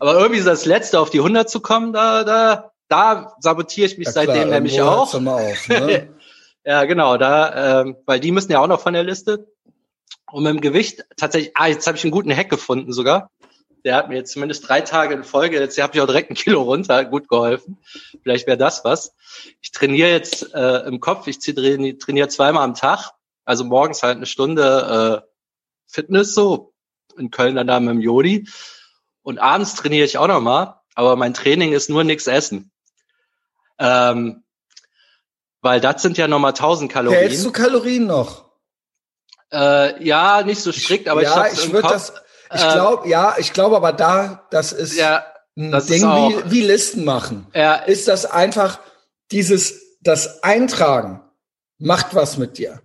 Aber 0.00 0.14
irgendwie 0.18 0.42
das 0.42 0.66
Letzte 0.66 1.00
auf 1.00 1.10
die 1.10 1.18
100 1.18 1.48
zu 1.48 1.60
kommen, 1.60 1.92
da, 1.92 2.24
da, 2.24 2.72
da 2.88 3.34
sabotiere 3.40 3.86
ich 3.86 3.98
mich 3.98 4.06
ja, 4.06 4.12
seitdem 4.12 4.50
nämlich 4.50 4.80
auch. 4.82 5.14
Auf, 5.14 5.20
ne? 5.68 6.08
Ja, 6.64 6.84
genau, 6.84 7.16
da, 7.16 7.80
ähm, 7.80 7.96
weil 8.06 8.20
die 8.20 8.32
müssen 8.32 8.52
ja 8.52 8.60
auch 8.60 8.66
noch 8.66 8.80
von 8.80 8.92
der 8.92 9.04
Liste. 9.04 9.50
Und 10.30 10.44
mit 10.44 10.52
dem 10.52 10.60
Gewicht 10.60 11.04
tatsächlich, 11.16 11.52
ah, 11.56 11.66
jetzt 11.66 11.86
habe 11.86 11.96
ich 11.96 12.04
einen 12.04 12.12
guten 12.12 12.34
Hack 12.34 12.50
gefunden 12.50 12.92
sogar. 12.92 13.30
Der 13.84 13.96
hat 13.96 14.08
mir 14.08 14.16
jetzt 14.16 14.32
zumindest 14.32 14.68
drei 14.68 14.82
Tage 14.82 15.14
in 15.14 15.24
Folge, 15.24 15.58
jetzt 15.58 15.80
habe 15.80 15.94
ich 15.94 16.00
auch 16.00 16.06
direkt 16.06 16.30
ein 16.30 16.34
Kilo 16.34 16.62
runter, 16.62 17.04
gut 17.04 17.28
geholfen. 17.28 17.78
Vielleicht 18.22 18.46
wäre 18.46 18.58
das 18.58 18.84
was. 18.84 19.14
Ich 19.62 19.72
trainiere 19.72 20.10
jetzt 20.10 20.54
äh, 20.54 20.86
im 20.86 21.00
Kopf, 21.00 21.26
ich 21.26 21.38
trainiere 21.38 22.28
zweimal 22.28 22.62
am 22.62 22.74
Tag, 22.74 23.12
also 23.44 23.64
morgens 23.64 24.02
halt 24.02 24.16
eine 24.16 24.26
Stunde 24.26 25.24
äh, 25.24 25.28
Fitness 25.86 26.34
so, 26.34 26.74
in 27.16 27.30
Köln 27.30 27.56
dann 27.56 27.66
da 27.66 27.80
mit 27.80 27.90
dem 27.90 28.00
Jodi. 28.00 28.48
Und 29.22 29.38
abends 29.38 29.74
trainiere 29.74 30.04
ich 30.04 30.18
auch 30.18 30.28
nochmal, 30.28 30.74
aber 30.94 31.16
mein 31.16 31.34
Training 31.34 31.72
ist 31.72 31.90
nur 31.90 32.04
nichts 32.04 32.26
essen. 32.26 32.70
Ähm, 33.78 34.44
weil 35.62 35.80
das 35.80 36.02
sind 36.02 36.18
ja 36.18 36.28
nochmal 36.28 36.52
1000 36.52 36.90
Kalorien. 36.90 37.20
Hältst 37.20 37.44
du 37.44 37.52
Kalorien 37.52 38.06
noch? 38.06 38.50
Äh, 39.52 40.02
ja, 40.04 40.42
nicht 40.42 40.60
so 40.60 40.72
strikt, 40.72 41.08
aber 41.08 41.22
ja, 41.22 41.46
ich, 41.46 41.64
ich 41.64 41.72
würde 41.72 41.88
das. 41.88 42.12
Ich 42.52 42.60
glaube, 42.60 43.06
äh, 43.06 43.10
ja, 43.10 43.34
ich 43.38 43.52
glaube, 43.52 43.76
aber 43.76 43.92
da, 43.92 44.46
das 44.50 44.72
ist 44.72 44.96
ja, 44.96 45.24
ein 45.56 45.70
das 45.70 45.86
Ding 45.86 46.04
auch, 46.04 46.30
wie, 46.46 46.50
wie 46.50 46.62
Listen 46.62 47.04
machen. 47.04 47.46
Ja, 47.54 47.74
ist 47.74 48.08
das 48.08 48.26
einfach 48.26 48.80
dieses, 49.30 49.98
das 50.00 50.42
Eintragen 50.42 51.20
macht 51.78 52.14
was 52.14 52.36
mit 52.38 52.58
dir. 52.58 52.80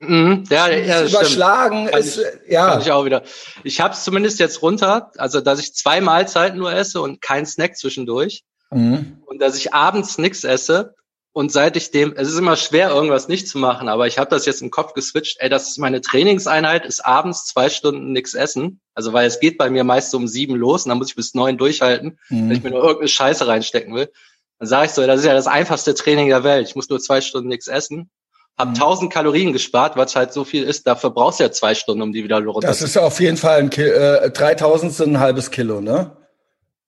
Mhm, 0.00 0.44
ja, 0.50 0.68
ja, 0.68 1.02
das 1.02 1.12
überschlagen 1.12 1.86
kann 1.86 2.00
ist, 2.00 2.18
ich, 2.18 2.52
ja. 2.52 2.72
Kann 2.72 2.80
ich 2.82 2.92
auch 2.92 3.04
wieder. 3.04 3.22
Ich 3.62 3.80
habe 3.80 3.94
es 3.94 4.04
zumindest 4.04 4.38
jetzt 4.38 4.62
runter, 4.62 5.10
also 5.16 5.40
dass 5.40 5.60
ich 5.60 5.74
zwei 5.74 6.00
Mahlzeiten 6.00 6.58
nur 6.58 6.72
esse 6.72 7.00
und 7.00 7.22
kein 7.22 7.46
Snack 7.46 7.76
zwischendurch. 7.76 8.44
Mhm. 8.70 9.22
Und 9.26 9.40
dass 9.40 9.56
ich 9.56 9.72
abends 9.72 10.18
nichts 10.18 10.44
esse 10.44 10.94
und 11.34 11.50
seit 11.50 11.76
ich 11.76 11.90
dem, 11.90 12.14
es 12.16 12.28
ist 12.28 12.38
immer 12.38 12.56
schwer, 12.56 12.90
irgendwas 12.90 13.26
nicht 13.26 13.48
zu 13.48 13.58
machen, 13.58 13.88
aber 13.88 14.06
ich 14.06 14.18
habe 14.18 14.30
das 14.30 14.46
jetzt 14.46 14.62
im 14.62 14.70
Kopf 14.70 14.94
geswitcht, 14.94 15.38
ey, 15.40 15.48
das 15.48 15.68
ist 15.68 15.78
meine 15.78 16.00
Trainingseinheit, 16.00 16.86
ist 16.86 17.04
abends 17.04 17.44
zwei 17.46 17.70
Stunden 17.70 18.12
nichts 18.12 18.34
essen. 18.34 18.80
Also 18.94 19.12
weil 19.12 19.26
es 19.26 19.40
geht 19.40 19.58
bei 19.58 19.68
mir 19.68 19.82
meist 19.82 20.12
so 20.12 20.16
um 20.16 20.28
sieben 20.28 20.54
los 20.54 20.84
und 20.84 20.90
dann 20.90 20.98
muss 20.98 21.08
ich 21.08 21.16
bis 21.16 21.34
neun 21.34 21.58
durchhalten, 21.58 22.20
mhm. 22.28 22.48
wenn 22.48 22.56
ich 22.56 22.62
mir 22.62 22.70
nur 22.70 22.82
irgendeine 22.82 23.08
Scheiße 23.08 23.48
reinstecken 23.48 23.92
will. 23.96 24.12
Dann 24.60 24.68
sage 24.68 24.86
ich 24.86 24.92
so, 24.92 25.04
das 25.04 25.20
ist 25.20 25.26
ja 25.26 25.34
das 25.34 25.48
einfachste 25.48 25.94
Training 25.94 26.28
der 26.28 26.44
Welt. 26.44 26.68
Ich 26.68 26.76
muss 26.76 26.88
nur 26.88 27.00
zwei 27.00 27.20
Stunden 27.20 27.48
nichts 27.48 27.66
essen. 27.66 28.10
Hab 28.56 28.68
mhm. 28.68 28.74
1000 28.74 29.12
Kalorien 29.12 29.52
gespart, 29.52 29.96
was 29.96 30.14
halt 30.14 30.32
so 30.32 30.44
viel 30.44 30.62
ist. 30.62 30.86
Dafür 30.86 31.10
brauchst 31.10 31.40
du 31.40 31.44
ja 31.44 31.50
zwei 31.50 31.74
Stunden, 31.74 32.02
um 32.02 32.12
die 32.12 32.22
wieder 32.22 32.38
runter. 32.44 32.68
Das 32.68 32.80
ist 32.80 32.94
ja 32.94 33.02
auf 33.02 33.18
jeden 33.18 33.38
Fall 33.38 33.58
ein 33.58 33.70
Ki 33.70 33.82
äh, 33.82 34.30
3000 34.30 34.92
sind 34.92 35.14
ein 35.14 35.18
halbes 35.18 35.50
Kilo, 35.50 35.80
ne? 35.80 36.16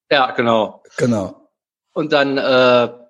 Ja, 0.08 0.30
genau. 0.30 0.84
Genau. 0.98 1.48
Und 1.92 2.12
dann 2.12 2.38
äh, 2.38 3.05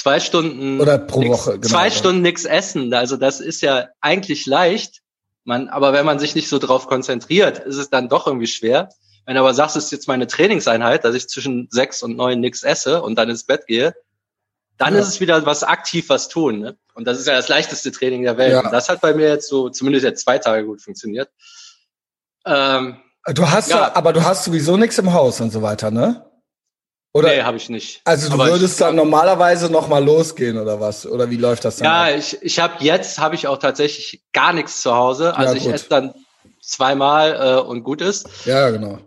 zwei 0.00 0.18
Stunden 0.18 0.80
oder 0.80 0.98
pro 0.98 1.20
nix, 1.20 1.30
Woche 1.32 1.52
genau. 1.58 1.68
zwei 1.68 1.90
Stunden 1.90 2.22
nichts 2.22 2.44
essen. 2.44 2.92
Also 2.94 3.16
das 3.16 3.40
ist 3.40 3.60
ja 3.60 3.88
eigentlich 4.00 4.46
leicht. 4.46 5.02
Man, 5.44 5.68
aber 5.68 5.92
wenn 5.92 6.06
man 6.06 6.18
sich 6.18 6.34
nicht 6.34 6.48
so 6.48 6.58
drauf 6.58 6.86
konzentriert, 6.86 7.58
ist 7.58 7.76
es 7.76 7.90
dann 7.90 8.08
doch 8.08 8.26
irgendwie 8.26 8.46
schwer. 8.46 8.90
Wenn 9.26 9.34
du 9.34 9.40
aber 9.40 9.54
sagst, 9.54 9.76
es 9.76 9.86
ist 9.86 9.92
jetzt 9.92 10.08
meine 10.08 10.26
Trainingseinheit, 10.26 11.04
dass 11.04 11.14
ich 11.14 11.28
zwischen 11.28 11.68
sechs 11.70 12.02
und 12.02 12.16
neun 12.16 12.40
nichts 12.40 12.62
esse 12.62 13.02
und 13.02 13.16
dann 13.16 13.28
ins 13.28 13.44
Bett 13.44 13.66
gehe, 13.66 13.94
dann 14.78 14.94
ja. 14.94 15.00
ist 15.00 15.08
es 15.08 15.20
wieder 15.20 15.44
was 15.44 15.62
aktiv 15.62 16.08
was 16.08 16.28
tun. 16.28 16.60
Ne? 16.60 16.76
Und 16.94 17.06
das 17.06 17.18
ist 17.18 17.26
ja 17.26 17.34
das 17.34 17.48
leichteste 17.48 17.92
Training 17.92 18.22
der 18.22 18.38
Welt. 18.38 18.52
Ja. 18.52 18.60
Und 18.60 18.72
das 18.72 18.88
hat 18.88 19.02
bei 19.02 19.12
mir 19.12 19.28
jetzt 19.28 19.48
so 19.48 19.68
zumindest 19.68 20.04
jetzt 20.04 20.22
zwei 20.22 20.38
Tage 20.38 20.64
gut 20.64 20.80
funktioniert. 20.80 21.28
Ähm, 22.46 22.96
du 23.26 23.50
hast 23.50 23.70
ja, 23.70 23.94
aber 23.94 24.14
du 24.14 24.24
hast 24.24 24.44
sowieso 24.44 24.78
nichts 24.78 24.98
im 24.98 25.12
Haus 25.12 25.40
und 25.42 25.50
so 25.50 25.60
weiter, 25.60 25.90
ne? 25.90 26.29
Oder, 27.12 27.28
nee, 27.30 27.42
habe 27.42 27.56
ich 27.56 27.68
nicht. 27.68 28.02
Also 28.04 28.28
du 28.28 28.34
Aber 28.34 28.46
würdest 28.46 28.74
ich, 28.74 28.78
dann 28.78 28.94
normalerweise 28.94 29.70
noch 29.70 29.88
mal 29.88 30.04
losgehen 30.04 30.58
oder 30.58 30.80
was? 30.80 31.06
Oder 31.06 31.28
wie 31.28 31.36
läuft 31.36 31.64
das 31.64 31.76
dann? 31.76 31.86
Ja, 31.86 32.04
ab? 32.04 32.18
ich, 32.18 32.40
ich 32.40 32.60
habe 32.60 32.74
jetzt 32.80 33.18
habe 33.18 33.34
ich 33.34 33.48
auch 33.48 33.58
tatsächlich 33.58 34.22
gar 34.32 34.52
nichts 34.52 34.80
zu 34.80 34.94
Hause. 34.94 35.36
Also 35.36 35.54
ja, 35.54 35.60
ich 35.60 35.66
esse 35.66 35.88
dann 35.88 36.14
zweimal 36.62 37.58
äh, 37.58 37.60
und 37.60 37.82
gut 37.82 38.00
ist. 38.00 38.28
Ja, 38.44 38.70
genau. 38.70 38.98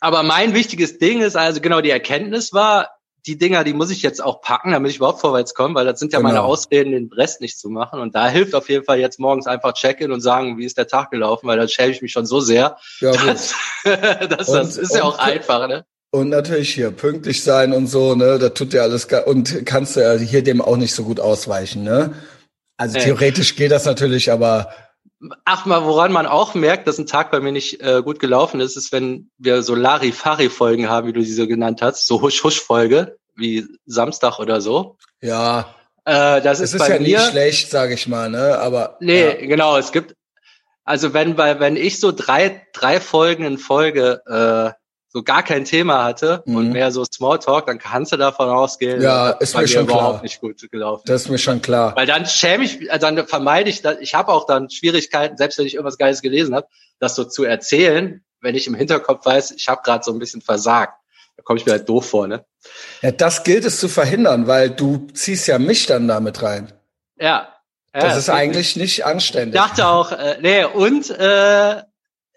Aber 0.00 0.22
mein 0.24 0.54
wichtiges 0.54 0.98
Ding 0.98 1.20
ist 1.20 1.36
also 1.36 1.60
genau 1.60 1.80
die 1.80 1.90
Erkenntnis 1.90 2.52
war, 2.52 2.90
die 3.26 3.38
Dinger, 3.38 3.62
die 3.62 3.72
muss 3.72 3.90
ich 3.90 4.02
jetzt 4.02 4.22
auch 4.22 4.40
packen, 4.40 4.72
damit 4.72 4.90
ich 4.90 4.96
überhaupt 4.96 5.20
vorwärts 5.20 5.54
komme, 5.54 5.74
weil 5.74 5.84
das 5.84 6.00
sind 6.00 6.12
ja 6.12 6.18
genau. 6.18 6.30
meine 6.30 6.42
Ausreden, 6.42 6.92
den 6.92 7.10
Rest 7.12 7.40
nicht 7.40 7.58
zu 7.58 7.68
machen. 7.68 8.00
Und 8.00 8.14
da 8.14 8.28
hilft 8.28 8.54
auf 8.54 8.68
jeden 8.68 8.84
Fall 8.84 8.98
jetzt 8.98 9.20
morgens 9.20 9.46
einfach 9.46 9.74
check-in 9.74 10.10
und 10.12 10.20
sagen, 10.20 10.56
wie 10.56 10.64
ist 10.64 10.78
der 10.78 10.86
Tag 10.86 11.10
gelaufen, 11.10 11.46
weil 11.46 11.58
dann 11.58 11.68
schäme 11.68 11.92
ich 11.92 12.00
mich 12.00 12.12
schon 12.12 12.26
so 12.26 12.40
sehr. 12.40 12.78
Ja, 13.00 13.12
das, 13.26 13.54
das, 13.84 14.46
das 14.46 14.76
ist 14.76 14.94
ja 14.94 15.04
auch 15.04 15.18
einfach, 15.18 15.68
ne? 15.68 15.84
Und 16.10 16.30
natürlich 16.30 16.72
hier 16.72 16.90
pünktlich 16.90 17.42
sein 17.42 17.72
und 17.72 17.86
so, 17.86 18.14
ne, 18.14 18.38
da 18.38 18.48
tut 18.48 18.72
ja 18.72 18.82
alles 18.82 19.06
und 19.26 19.66
kannst 19.66 19.96
du 19.96 20.00
ja 20.00 20.14
hier 20.14 20.42
dem 20.42 20.62
auch 20.62 20.78
nicht 20.78 20.94
so 20.94 21.04
gut 21.04 21.20
ausweichen, 21.20 21.84
ne? 21.84 22.14
Also 22.78 22.98
äh. 22.98 23.02
theoretisch 23.02 23.56
geht 23.56 23.72
das 23.72 23.84
natürlich, 23.84 24.32
aber 24.32 24.70
Ach 25.44 25.66
mal, 25.66 25.84
woran 25.84 26.12
man 26.12 26.26
auch 26.26 26.54
merkt, 26.54 26.86
dass 26.86 26.98
ein 26.98 27.06
Tag 27.06 27.32
bei 27.32 27.40
mir 27.40 27.50
nicht 27.50 27.82
äh, 27.82 28.02
gut 28.02 28.20
gelaufen 28.20 28.60
ist, 28.60 28.76
ist, 28.76 28.92
wenn 28.92 29.30
wir 29.36 29.62
so 29.62 29.74
Larifari-Folgen 29.74 30.88
haben, 30.88 31.08
wie 31.08 31.12
du 31.12 31.24
sie 31.24 31.34
so 31.34 31.48
genannt 31.48 31.82
hast, 31.82 32.06
so 32.06 32.22
Husch-Husch-Folge, 32.22 33.16
wie 33.34 33.66
Samstag 33.84 34.38
oder 34.38 34.60
so. 34.60 34.96
Ja. 35.20 35.74
Äh, 36.04 36.40
das 36.40 36.60
es 36.60 36.72
ist, 36.72 36.80
ist 36.80 36.86
bei 36.86 36.94
ja 36.94 37.00
nicht 37.00 37.30
schlecht, 37.30 37.70
sage 37.70 37.94
ich 37.94 38.06
mal, 38.06 38.30
ne? 38.30 38.58
Aber 38.60 38.96
nee, 39.00 39.26
ja. 39.26 39.46
genau. 39.46 39.76
Es 39.76 39.90
gibt 39.90 40.14
also 40.84 41.12
wenn 41.12 41.34
bei 41.34 41.58
wenn 41.60 41.76
ich 41.76 41.98
so 42.00 42.12
drei 42.12 42.66
drei 42.72 43.00
Folgen 43.00 43.44
in 43.44 43.58
Folge 43.58 44.22
äh, 44.26 44.77
so 45.10 45.22
gar 45.22 45.42
kein 45.42 45.64
Thema 45.64 46.04
hatte 46.04 46.42
mhm. 46.44 46.56
und 46.56 46.72
mehr 46.72 46.92
so 46.92 47.04
Smalltalk, 47.04 47.66
dann 47.66 47.78
kannst 47.78 48.12
du 48.12 48.16
davon 48.16 48.48
ausgehen, 48.48 49.00
ja, 49.00 49.30
ist 49.30 49.56
mir 49.56 49.66
schon 49.66 49.84
überhaupt 49.84 50.10
klar. 50.14 50.22
nicht 50.22 50.40
gut 50.40 50.70
gelaufen. 50.70 51.04
Das 51.06 51.22
ist 51.22 51.30
mir 51.30 51.38
schon 51.38 51.62
klar. 51.62 51.96
Weil 51.96 52.06
dann 52.06 52.26
schäme 52.26 52.64
ich, 52.64 52.92
also 52.92 53.06
dann 53.06 53.26
vermeide 53.26 53.70
ich, 53.70 53.82
ich 54.00 54.14
habe 54.14 54.32
auch 54.32 54.46
dann 54.46 54.68
Schwierigkeiten, 54.70 55.36
selbst 55.36 55.58
wenn 55.58 55.66
ich 55.66 55.74
irgendwas 55.74 55.98
Geiles 55.98 56.20
gelesen 56.20 56.54
habe, 56.54 56.66
das 56.98 57.14
so 57.14 57.24
zu 57.24 57.44
erzählen, 57.44 58.22
wenn 58.40 58.54
ich 58.54 58.66
im 58.66 58.74
Hinterkopf 58.74 59.24
weiß, 59.24 59.52
ich 59.52 59.68
habe 59.68 59.82
gerade 59.82 60.04
so 60.04 60.12
ein 60.12 60.18
bisschen 60.18 60.42
versagt. 60.42 60.94
Da 61.36 61.42
komme 61.42 61.58
ich 61.58 61.66
mir 61.66 61.72
halt 61.72 61.88
doof 61.88 62.08
vor, 62.08 62.26
ne? 62.26 62.44
Ja, 63.00 63.12
das 63.12 63.44
gilt 63.44 63.64
es 63.64 63.78
zu 63.78 63.88
verhindern, 63.88 64.46
weil 64.46 64.70
du 64.70 65.06
ziehst 65.14 65.46
ja 65.46 65.58
mich 65.58 65.86
dann 65.86 66.08
damit 66.08 66.42
rein. 66.42 66.72
Ja. 67.16 67.48
ja 67.94 68.00
das, 68.00 68.18
ist 68.18 68.28
eigentlich 68.28 68.76
nicht 68.76 69.06
anständig. 69.06 69.54
Ich 69.54 69.60
dachte 69.60 69.86
auch, 69.86 70.12
äh, 70.12 70.38
nee, 70.40 70.64
und 70.64 71.08
äh, 71.10 71.82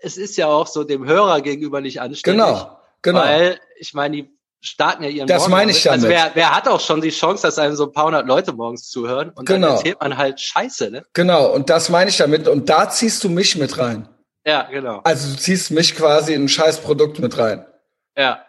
es 0.01 0.17
ist 0.17 0.37
ja 0.37 0.47
auch 0.47 0.67
so 0.67 0.83
dem 0.83 1.05
Hörer 1.05 1.41
gegenüber 1.41 1.81
nicht 1.81 2.01
anständig. 2.01 2.43
Genau, 2.45 2.77
genau. 3.01 3.19
Weil, 3.19 3.59
ich 3.77 3.93
meine, 3.93 4.17
die 4.17 4.29
starten 4.61 5.03
ja 5.03 5.09
ihren 5.09 5.27
Das 5.27 5.43
Morgen 5.43 5.51
meine 5.51 5.71
ich 5.71 5.83
damit. 5.83 6.05
Also 6.05 6.09
wer, 6.09 6.31
wer 6.33 6.55
hat 6.55 6.67
auch 6.67 6.79
schon 6.79 7.01
die 7.01 7.09
Chance, 7.09 7.43
dass 7.43 7.57
einem 7.57 7.75
so 7.75 7.85
ein 7.85 7.91
paar 7.91 8.05
hundert 8.05 8.27
Leute 8.27 8.53
morgens 8.53 8.89
zuhören 8.89 9.31
und 9.31 9.45
genau. 9.45 9.67
dann 9.67 9.75
erzählt 9.77 10.01
man 10.01 10.17
halt 10.17 10.39
Scheiße, 10.39 10.91
ne? 10.91 11.05
Genau, 11.13 11.51
und 11.51 11.69
das 11.69 11.89
meine 11.89 12.09
ich 12.09 12.17
damit. 12.17 12.47
Und 12.47 12.69
da 12.69 12.89
ziehst 12.89 13.23
du 13.23 13.29
mich 13.29 13.55
mit 13.55 13.77
rein. 13.77 14.07
Ja, 14.45 14.63
genau. 14.71 15.01
Also 15.03 15.33
du 15.33 15.39
ziehst 15.39 15.71
mich 15.71 15.95
quasi 15.95 16.33
in 16.33 16.45
ein 16.45 16.49
Scheißprodukt 16.49 17.19
mit 17.19 17.37
rein. 17.37 17.65
Ja. 18.17 18.45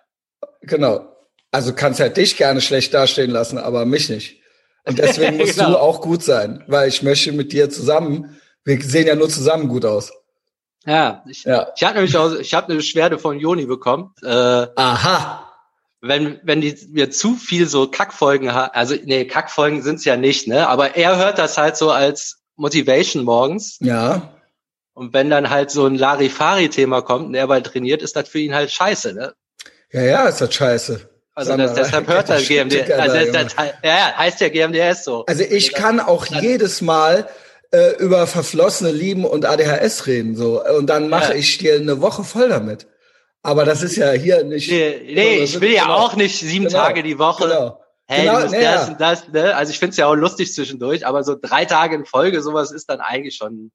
Genau. 0.62 1.06
Also 1.50 1.74
kannst 1.74 2.00
halt 2.00 2.16
dich 2.16 2.36
gerne 2.36 2.60
schlecht 2.60 2.94
dastehen 2.94 3.30
lassen, 3.30 3.58
aber 3.58 3.84
mich 3.84 4.08
nicht. 4.08 4.40
Und 4.84 4.98
deswegen 4.98 5.36
musst 5.38 5.56
genau. 5.56 5.70
du 5.70 5.78
auch 5.78 6.00
gut 6.00 6.22
sein, 6.22 6.64
weil 6.66 6.88
ich 6.88 7.02
möchte 7.02 7.32
mit 7.32 7.52
dir 7.52 7.68
zusammen, 7.68 8.40
wir 8.64 8.80
sehen 8.80 9.06
ja 9.06 9.14
nur 9.14 9.28
zusammen 9.28 9.68
gut 9.68 9.84
aus. 9.84 10.12
Ja, 10.86 11.22
ich, 11.26 11.44
ja. 11.44 11.68
ich 11.76 11.84
hatte 11.84 11.94
nämlich 11.94 12.16
auch, 12.16 12.32
ich 12.32 12.54
habe 12.54 12.68
eine 12.68 12.76
Beschwerde 12.76 13.18
von 13.18 13.38
Joni 13.38 13.66
bekommen. 13.66 14.14
Äh, 14.22 14.26
Aha. 14.28 15.48
Wenn, 16.00 16.40
wenn 16.42 16.60
die 16.60 16.76
mir 16.90 17.10
zu 17.10 17.36
viel 17.36 17.68
so 17.68 17.86
Kackfolgen 17.86 18.52
haben, 18.52 18.70
also 18.72 18.96
nee, 19.04 19.24
Kackfolgen 19.24 19.82
sind's 19.82 20.04
ja 20.04 20.16
nicht, 20.16 20.48
ne? 20.48 20.68
Aber 20.68 20.96
er 20.96 21.16
hört 21.16 21.38
das 21.38 21.56
halt 21.58 21.76
so 21.76 21.92
als 21.92 22.42
Motivation 22.56 23.24
morgens. 23.24 23.78
Ja. 23.80 24.34
Und 24.94 25.14
wenn 25.14 25.30
dann 25.30 25.48
halt 25.50 25.70
so 25.70 25.86
ein 25.86 25.94
Larifari-Thema 25.94 27.02
kommt 27.02 27.26
und 27.26 27.34
er 27.34 27.46
bald 27.46 27.66
trainiert, 27.66 28.02
ist 28.02 28.16
das 28.16 28.28
für 28.28 28.40
ihn 28.40 28.54
halt 28.54 28.72
scheiße, 28.72 29.14
ne? 29.14 29.34
Ja, 29.92 30.02
ja, 30.02 30.28
ist 30.28 30.40
das 30.40 30.52
scheiße. 30.52 31.08
Also 31.34 31.56
das, 31.56 31.74
deshalb 31.74 32.06
hört 32.08 32.28
er 32.28 32.42
GMDS. 32.42 32.90
Also 32.90 33.32
das, 33.32 33.54
das, 33.54 33.56
ja, 33.82 34.16
heißt 34.16 34.40
ja 34.40 34.48
GMDS 34.48 35.04
so. 35.04 35.24
Also 35.26 35.44
ich 35.44 35.72
kann 35.72 36.00
auch 36.00 36.26
jedes 36.26 36.82
Mal 36.82 37.28
äh, 37.72 37.96
über 37.96 38.26
verflossene 38.26 38.92
Lieben 38.92 39.24
und 39.24 39.44
ADHS 39.44 40.06
reden 40.06 40.36
so 40.36 40.64
und 40.64 40.86
dann 40.86 41.08
mache 41.08 41.32
ja. 41.32 41.38
ich 41.38 41.58
dir 41.58 41.74
eine 41.74 42.00
Woche 42.00 42.22
voll 42.24 42.48
damit. 42.48 42.86
Aber 43.42 43.64
das 43.64 43.82
ist 43.82 43.96
ja 43.96 44.12
hier 44.12 44.44
nicht. 44.44 44.70
Nee, 44.70 45.12
nee 45.14 45.38
ich 45.38 45.60
will 45.60 45.72
ja 45.72 45.84
genau. 45.84 45.96
auch 45.96 46.14
nicht 46.14 46.38
sieben 46.38 46.66
genau, 46.66 46.78
Tage 46.78 47.02
die 47.02 47.18
Woche. 47.18 47.48
Genau. 47.48 47.80
Hey, 48.06 48.26
genau, 48.26 48.42
du 48.42 48.50
nee, 48.50 48.62
das 48.62 48.88
und 48.88 49.00
das, 49.00 49.28
ne? 49.28 49.56
Also 49.56 49.72
ich 49.72 49.78
find's 49.78 49.96
ja 49.96 50.06
auch 50.06 50.14
lustig 50.14 50.52
zwischendurch, 50.52 51.06
aber 51.06 51.24
so 51.24 51.36
drei 51.40 51.64
Tage 51.64 51.96
in 51.96 52.04
Folge, 52.04 52.42
sowas 52.42 52.70
ist 52.70 52.88
dann 52.88 53.00
eigentlich 53.00 53.36
schon. 53.36 53.72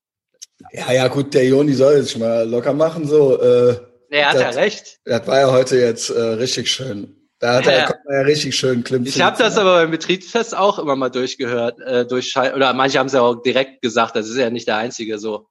Ja, 0.72 0.92
ja, 0.92 1.08
gut, 1.08 1.34
der 1.34 1.46
Joni 1.46 1.74
soll 1.74 2.02
sich 2.02 2.18
mal 2.18 2.48
locker 2.48 2.74
machen, 2.74 3.08
so. 3.08 3.40
Äh, 3.42 3.80
nee, 4.10 4.20
er 4.20 4.30
hat 4.32 4.40
ja 4.40 4.50
recht. 4.50 5.00
Das 5.06 5.28
war 5.28 5.40
ja 5.40 5.52
heute 5.52 5.78
jetzt 5.78 6.10
äh, 6.10 6.20
richtig 6.20 6.72
schön. 6.72 7.27
Da 7.40 7.56
hat 7.56 7.66
ja. 7.66 7.72
er, 7.72 7.86
kommt 7.86 8.00
ja 8.10 8.22
richtig 8.22 8.56
schön 8.56 8.84
Klimt. 8.84 9.08
Ich 9.08 9.22
habe 9.22 9.38
das 9.38 9.58
aber 9.58 9.76
beim 9.76 9.92
Betriebsfest 9.92 10.58
auch 10.58 10.80
immer 10.80 10.96
mal 10.96 11.10
durchgehört, 11.10 11.80
äh, 11.82 12.06
durch 12.06 12.36
oder 12.36 12.74
manche 12.74 12.98
haben 12.98 13.08
es 13.08 13.14
ja 13.14 13.22
auch 13.22 13.36
direkt 13.36 13.82
gesagt, 13.82 14.16
das 14.16 14.28
ist 14.28 14.38
ja 14.38 14.50
nicht 14.50 14.68
der 14.68 14.78
einzige 14.78 15.20
so. 15.20 15.48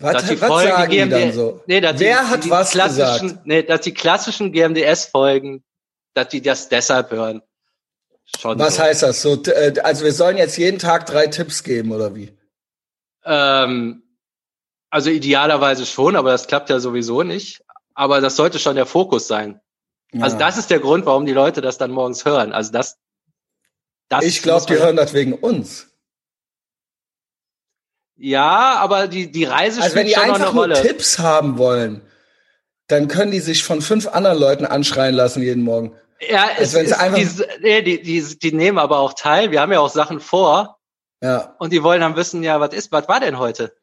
Was, 0.00 0.12
dass 0.12 0.26
die 0.26 0.40
was 0.40 0.48
Folgen 0.48 0.70
sagen 0.70 0.90
GMD, 0.90 1.06
die 1.06 1.20
dann 1.20 1.32
so? 1.32 1.62
Nee, 1.66 1.82
Wer 1.82 1.92
die, 1.92 2.14
hat 2.14 2.44
die 2.44 2.50
was 2.50 2.72
gesagt? 2.72 3.24
Nee, 3.44 3.62
dass 3.62 3.80
die 3.80 3.94
klassischen 3.94 4.52
GMDS-Folgen, 4.52 5.64
dass 6.14 6.28
die 6.28 6.40
das 6.40 6.68
deshalb 6.68 7.10
hören. 7.10 7.42
Schon 8.38 8.58
was 8.58 8.76
so. 8.76 8.82
heißt 8.82 9.02
das? 9.02 9.22
So, 9.22 9.42
äh, 9.44 9.74
also 9.82 10.04
wir 10.04 10.12
sollen 10.12 10.36
jetzt 10.36 10.56
jeden 10.56 10.78
Tag 10.78 11.06
drei 11.06 11.26
Tipps 11.28 11.64
geben 11.64 11.92
oder 11.92 12.14
wie? 12.14 12.36
Ähm, 13.24 14.02
also 14.90 15.10
idealerweise 15.10 15.86
schon, 15.86 16.16
aber 16.16 16.30
das 16.30 16.46
klappt 16.46 16.70
ja 16.70 16.78
sowieso 16.80 17.22
nicht. 17.22 17.62
Aber 17.94 18.20
das 18.20 18.36
sollte 18.36 18.58
schon 18.58 18.76
der 18.76 18.86
Fokus 18.86 19.26
sein. 19.26 19.60
Ja. 20.12 20.24
Also 20.24 20.38
das 20.38 20.56
ist 20.56 20.70
der 20.70 20.80
Grund, 20.80 21.06
warum 21.06 21.26
die 21.26 21.32
Leute 21.32 21.60
das 21.60 21.78
dann 21.78 21.90
morgens 21.90 22.24
hören. 22.24 22.52
Also 22.52 22.72
das. 22.72 22.98
das 24.08 24.24
ich 24.24 24.42
glaube, 24.42 24.66
die 24.66 24.74
hören 24.74 24.96
das 24.96 25.12
wegen 25.12 25.34
uns. 25.34 25.88
Ja, 28.16 28.76
aber 28.76 29.06
die, 29.06 29.30
die 29.30 29.44
Reise 29.44 29.80
also 29.80 29.96
spielt 29.96 30.14
schon 30.14 30.28
noch 30.28 30.34
eine 30.34 30.46
Rolle. 30.48 30.60
Wenn 30.60 30.68
die 30.68 30.78
einfach 30.78 30.82
nur 30.82 30.90
Tipps 30.90 31.18
haben 31.18 31.58
wollen, 31.58 32.02
dann 32.88 33.06
können 33.06 33.30
die 33.30 33.40
sich 33.40 33.62
von 33.62 33.80
fünf 33.80 34.08
anderen 34.08 34.38
Leuten 34.38 34.64
anschreien 34.64 35.14
lassen 35.14 35.42
jeden 35.42 35.62
Morgen. 35.62 35.94
Ja, 36.20 36.48
also 36.58 36.78
es, 36.78 36.90
ist, 36.90 37.46
die, 37.62 37.84
die, 37.84 38.02
die, 38.02 38.38
die 38.38 38.52
nehmen 38.52 38.78
aber 38.78 38.98
auch 38.98 39.12
teil. 39.12 39.52
Wir 39.52 39.60
haben 39.60 39.70
ja 39.70 39.78
auch 39.78 39.90
Sachen 39.90 40.18
vor. 40.18 40.78
Ja. 41.22 41.54
Und 41.58 41.72
die 41.72 41.82
wollen 41.82 42.00
dann 42.00 42.16
wissen, 42.16 42.42
ja, 42.42 42.58
was 42.60 42.74
ist, 42.74 42.90
was 42.90 43.06
war 43.08 43.20
denn 43.20 43.38
heute? 43.38 43.76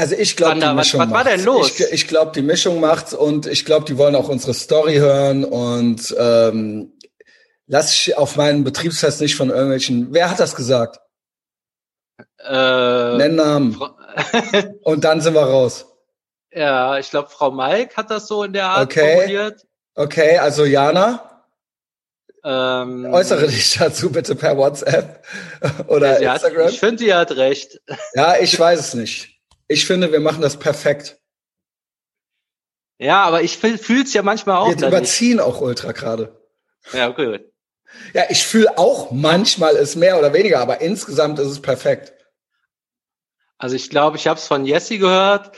Also 0.00 0.14
ich 0.14 0.34
glaube, 0.34 0.58
die 0.58 0.72
Mischung 0.72 1.00
was, 1.00 1.08
was 1.08 1.14
war 1.14 1.24
denn 1.24 1.44
los? 1.44 1.78
Ich, 1.78 1.92
ich 1.92 2.08
glaube, 2.08 2.32
die 2.32 2.40
Mischung 2.40 2.80
macht's 2.80 3.12
und 3.12 3.46
ich 3.46 3.66
glaube, 3.66 3.84
die 3.84 3.98
wollen 3.98 4.14
auch 4.14 4.30
unsere 4.30 4.54
Story 4.54 4.94
hören 4.94 5.44
und 5.44 6.16
ähm, 6.18 6.94
lass 7.66 7.92
ich 7.92 8.16
auf 8.16 8.36
meinen 8.36 8.64
Betriebsfest 8.64 9.20
nicht 9.20 9.36
von 9.36 9.50
irgendwelchen. 9.50 10.08
Wer 10.14 10.30
hat 10.30 10.40
das 10.40 10.56
gesagt? 10.56 11.00
Äh, 12.38 13.16
Nenn 13.18 13.34
Namen. 13.34 13.78
Und 14.82 15.04
dann 15.04 15.20
sind 15.20 15.34
wir 15.34 15.42
raus. 15.42 15.86
Ja, 16.50 16.98
ich 16.98 17.10
glaube, 17.10 17.28
Frau 17.28 17.50
Mike 17.50 17.94
hat 17.96 18.10
das 18.10 18.26
so 18.26 18.42
in 18.42 18.54
der 18.54 18.66
Art 18.66 18.84
okay. 18.84 19.16
formuliert. 19.18 19.66
Okay, 19.94 20.38
also 20.38 20.64
Jana, 20.64 21.44
ähm, 22.42 23.06
äußere 23.12 23.46
dich 23.48 23.76
dazu 23.78 24.10
bitte 24.10 24.34
per 24.34 24.56
WhatsApp 24.56 25.22
oder 25.88 26.22
ja, 26.22 26.32
Instagram. 26.32 26.64
Hat, 26.64 26.72
ich 26.72 26.80
finde, 26.80 27.04
die 27.04 27.12
hat 27.12 27.32
recht. 27.32 27.80
Ja, 28.14 28.36
ich 28.40 28.58
weiß 28.58 28.80
es 28.80 28.94
nicht. 28.94 29.39
Ich 29.70 29.86
finde, 29.86 30.10
wir 30.10 30.18
machen 30.18 30.42
das 30.42 30.58
perfekt. 30.58 31.20
Ja, 32.98 33.22
aber 33.22 33.42
ich 33.42 33.56
fühle 33.56 34.02
es 34.02 34.12
ja 34.12 34.22
manchmal 34.22 34.56
auch. 34.56 34.76
Wir 34.76 34.88
überziehen 34.88 35.36
nicht. 35.36 35.44
auch 35.44 35.60
ultra 35.60 35.92
gerade. 35.92 36.44
Ja, 36.92 37.08
okay. 37.08 37.48
Ja, 38.12 38.24
ich 38.30 38.44
fühle 38.44 38.76
auch 38.78 39.12
manchmal 39.12 39.76
es 39.76 39.94
mehr 39.94 40.18
oder 40.18 40.32
weniger, 40.32 40.58
aber 40.58 40.80
insgesamt 40.80 41.38
ist 41.38 41.46
es 41.46 41.62
perfekt. 41.62 42.12
Also 43.58 43.76
ich 43.76 43.90
glaube, 43.90 44.16
ich 44.16 44.26
habe 44.26 44.40
es 44.40 44.46
von 44.48 44.66
Jesse 44.66 44.98
gehört, 44.98 45.56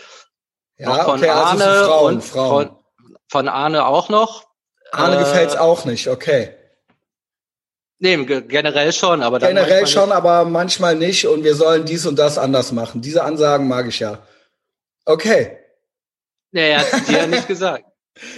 ja, 0.76 1.04
von 1.04 1.18
okay, 1.18 1.30
also 1.30 1.42
Arne 1.44 1.64
also 1.64 1.84
Frauen, 1.86 2.14
und 2.14 2.22
Frauen. 2.22 2.68
Von, 2.68 3.16
von 3.28 3.48
Arne 3.48 3.86
auch 3.86 4.10
noch. 4.10 4.46
Arne 4.90 5.16
äh, 5.16 5.20
gefällt's 5.20 5.56
auch 5.56 5.86
nicht, 5.86 6.08
okay. 6.08 6.54
Nee, 8.02 8.16
generell 8.24 8.92
schon, 8.92 9.22
aber 9.22 9.38
dann 9.38 9.54
generell 9.54 9.86
schon, 9.86 10.08
nicht. 10.08 10.16
aber 10.16 10.44
manchmal 10.44 10.96
nicht 10.96 11.24
und 11.28 11.44
wir 11.44 11.54
sollen 11.54 11.84
dies 11.84 12.04
und 12.04 12.18
das 12.18 12.36
anders 12.36 12.72
machen. 12.72 13.00
Diese 13.00 13.22
Ansagen 13.22 13.68
mag 13.68 13.86
ich 13.86 14.00
ja. 14.00 14.18
Okay. 15.04 15.56
Nee, 16.50 16.72
er 16.72 16.80
hat 16.80 17.08
dir 17.08 17.28
nicht 17.28 17.46
gesagt. 17.54 17.84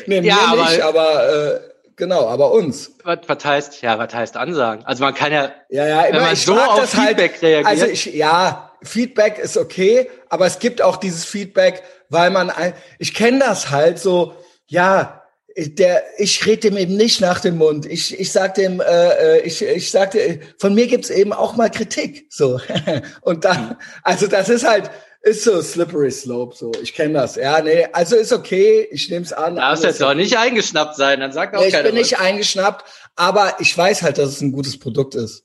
nee, 0.05 0.20
mir 0.20 0.27
ja, 0.27 0.55
nicht, 0.55 0.83
aber, 0.83 1.00
aber 1.00 1.55
äh, 1.55 1.61
genau, 1.96 2.29
aber 2.29 2.53
uns. 2.53 2.92
Was, 3.05 3.20
was 3.27 3.42
heißt, 3.42 3.81
ja, 3.81 3.98
was 3.98 4.12
heißt 4.12 4.37
Ansagen? 4.37 4.85
Also 4.85 5.03
man 5.03 5.14
kann 5.14 5.33
ja, 5.33 5.50
ja, 5.70 5.87
ja 5.87 6.03
immer, 6.03 6.18
wenn 6.18 6.27
man 6.27 6.37
so 6.37 6.61
auf 6.61 6.94
halt 6.94 7.09
Feedback 7.09 7.33
halt, 7.33 7.42
reagiert. 7.42 7.66
Also 7.66 7.87
ich, 7.87 8.05
ja, 8.05 8.70
Feedback 8.83 9.38
ist 9.38 9.57
okay, 9.57 10.11
aber 10.29 10.44
es 10.44 10.59
gibt 10.59 10.83
auch 10.83 10.98
dieses 10.98 11.24
Feedback, 11.24 11.83
weil 12.11 12.29
man, 12.29 12.53
ich 12.98 13.14
kenne 13.14 13.38
das 13.38 13.70
halt 13.70 13.98
so, 13.98 14.35
ja, 14.66 15.23
der, 15.56 16.02
ich 16.18 16.44
rede 16.46 16.70
dem 16.70 16.76
eben 16.76 16.96
nicht 16.96 17.20
nach 17.20 17.40
dem 17.40 17.58
Mund. 17.58 17.86
Ich, 17.86 18.18
ich 18.18 18.32
sag 18.32 18.54
dem, 18.54 18.80
äh, 18.80 18.84
äh 18.84 19.40
ich, 19.42 19.62
ich 19.62 19.90
sagte, 19.90 20.40
von 20.58 20.74
mir 20.74 20.86
gibt's 20.86 21.10
eben 21.10 21.32
auch 21.32 21.56
mal 21.56 21.70
Kritik. 21.70 22.26
So 22.30 22.60
und 23.22 23.44
dann, 23.44 23.76
also 24.02 24.26
das 24.26 24.48
ist 24.48 24.66
halt, 24.66 24.90
ist 25.22 25.44
so 25.44 25.60
slippery 25.62 26.10
slope. 26.10 26.56
So, 26.56 26.72
ich 26.82 26.94
kenne 26.94 27.14
das. 27.14 27.36
Ja, 27.36 27.62
nee, 27.62 27.86
also 27.92 28.16
ist 28.16 28.32
okay. 28.32 28.88
Ich 28.90 29.08
nehme 29.10 29.24
es 29.24 29.32
an. 29.32 29.56
Darfst 29.56 29.84
jetzt 29.84 30.00
doch 30.00 30.14
nicht 30.14 30.36
eingeschnappt 30.36 30.96
sein. 30.96 31.20
Dann 31.20 31.32
sag 31.32 31.54
auch 31.54 31.60
nee, 31.60 31.68
Ich 31.68 31.74
bin 31.74 31.86
was. 31.86 31.92
nicht 31.92 32.18
eingeschnappt, 32.18 32.84
aber 33.16 33.56
ich 33.60 33.76
weiß 33.76 34.02
halt, 34.02 34.18
dass 34.18 34.30
es 34.30 34.40
ein 34.40 34.52
gutes 34.52 34.78
Produkt 34.78 35.14
ist. 35.14 35.44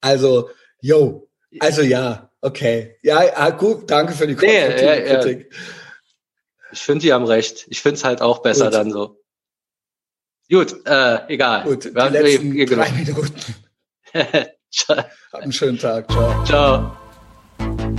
Also, 0.00 0.50
yo, 0.80 1.28
also 1.60 1.82
ja, 1.82 2.28
Okay. 2.40 2.96
Ja, 3.02 3.20
ah, 3.34 3.50
gut, 3.50 3.90
danke 3.90 4.12
für 4.12 4.26
die 4.26 4.34
konstruktive 4.34 4.76
nee, 4.76 5.08
ja, 5.08 5.20
Kritik. 5.20 5.48
Ja. 5.50 5.58
Ich 6.70 6.80
finde, 6.80 7.02
die 7.02 7.12
haben 7.12 7.24
recht. 7.24 7.66
Ich 7.68 7.80
finde 7.80 7.96
es 7.96 8.04
halt 8.04 8.20
auch 8.20 8.40
besser 8.40 8.66
gut. 8.66 8.74
dann 8.74 8.90
so. 8.90 9.17
Gut, 10.50 10.86
äh, 10.86 11.26
egal. 11.28 11.64
Gut, 11.64 11.84
die 11.84 11.94
Wir 11.94 12.10
letzten 12.10 12.52
wir, 12.54 12.66
drei 12.66 12.90
Minuten. 12.92 13.54
Hab 14.88 15.42
einen 15.42 15.52
schönen 15.52 15.78
Tag. 15.78 16.10
Ciao. 16.10 16.44
Ciao. 16.44 17.98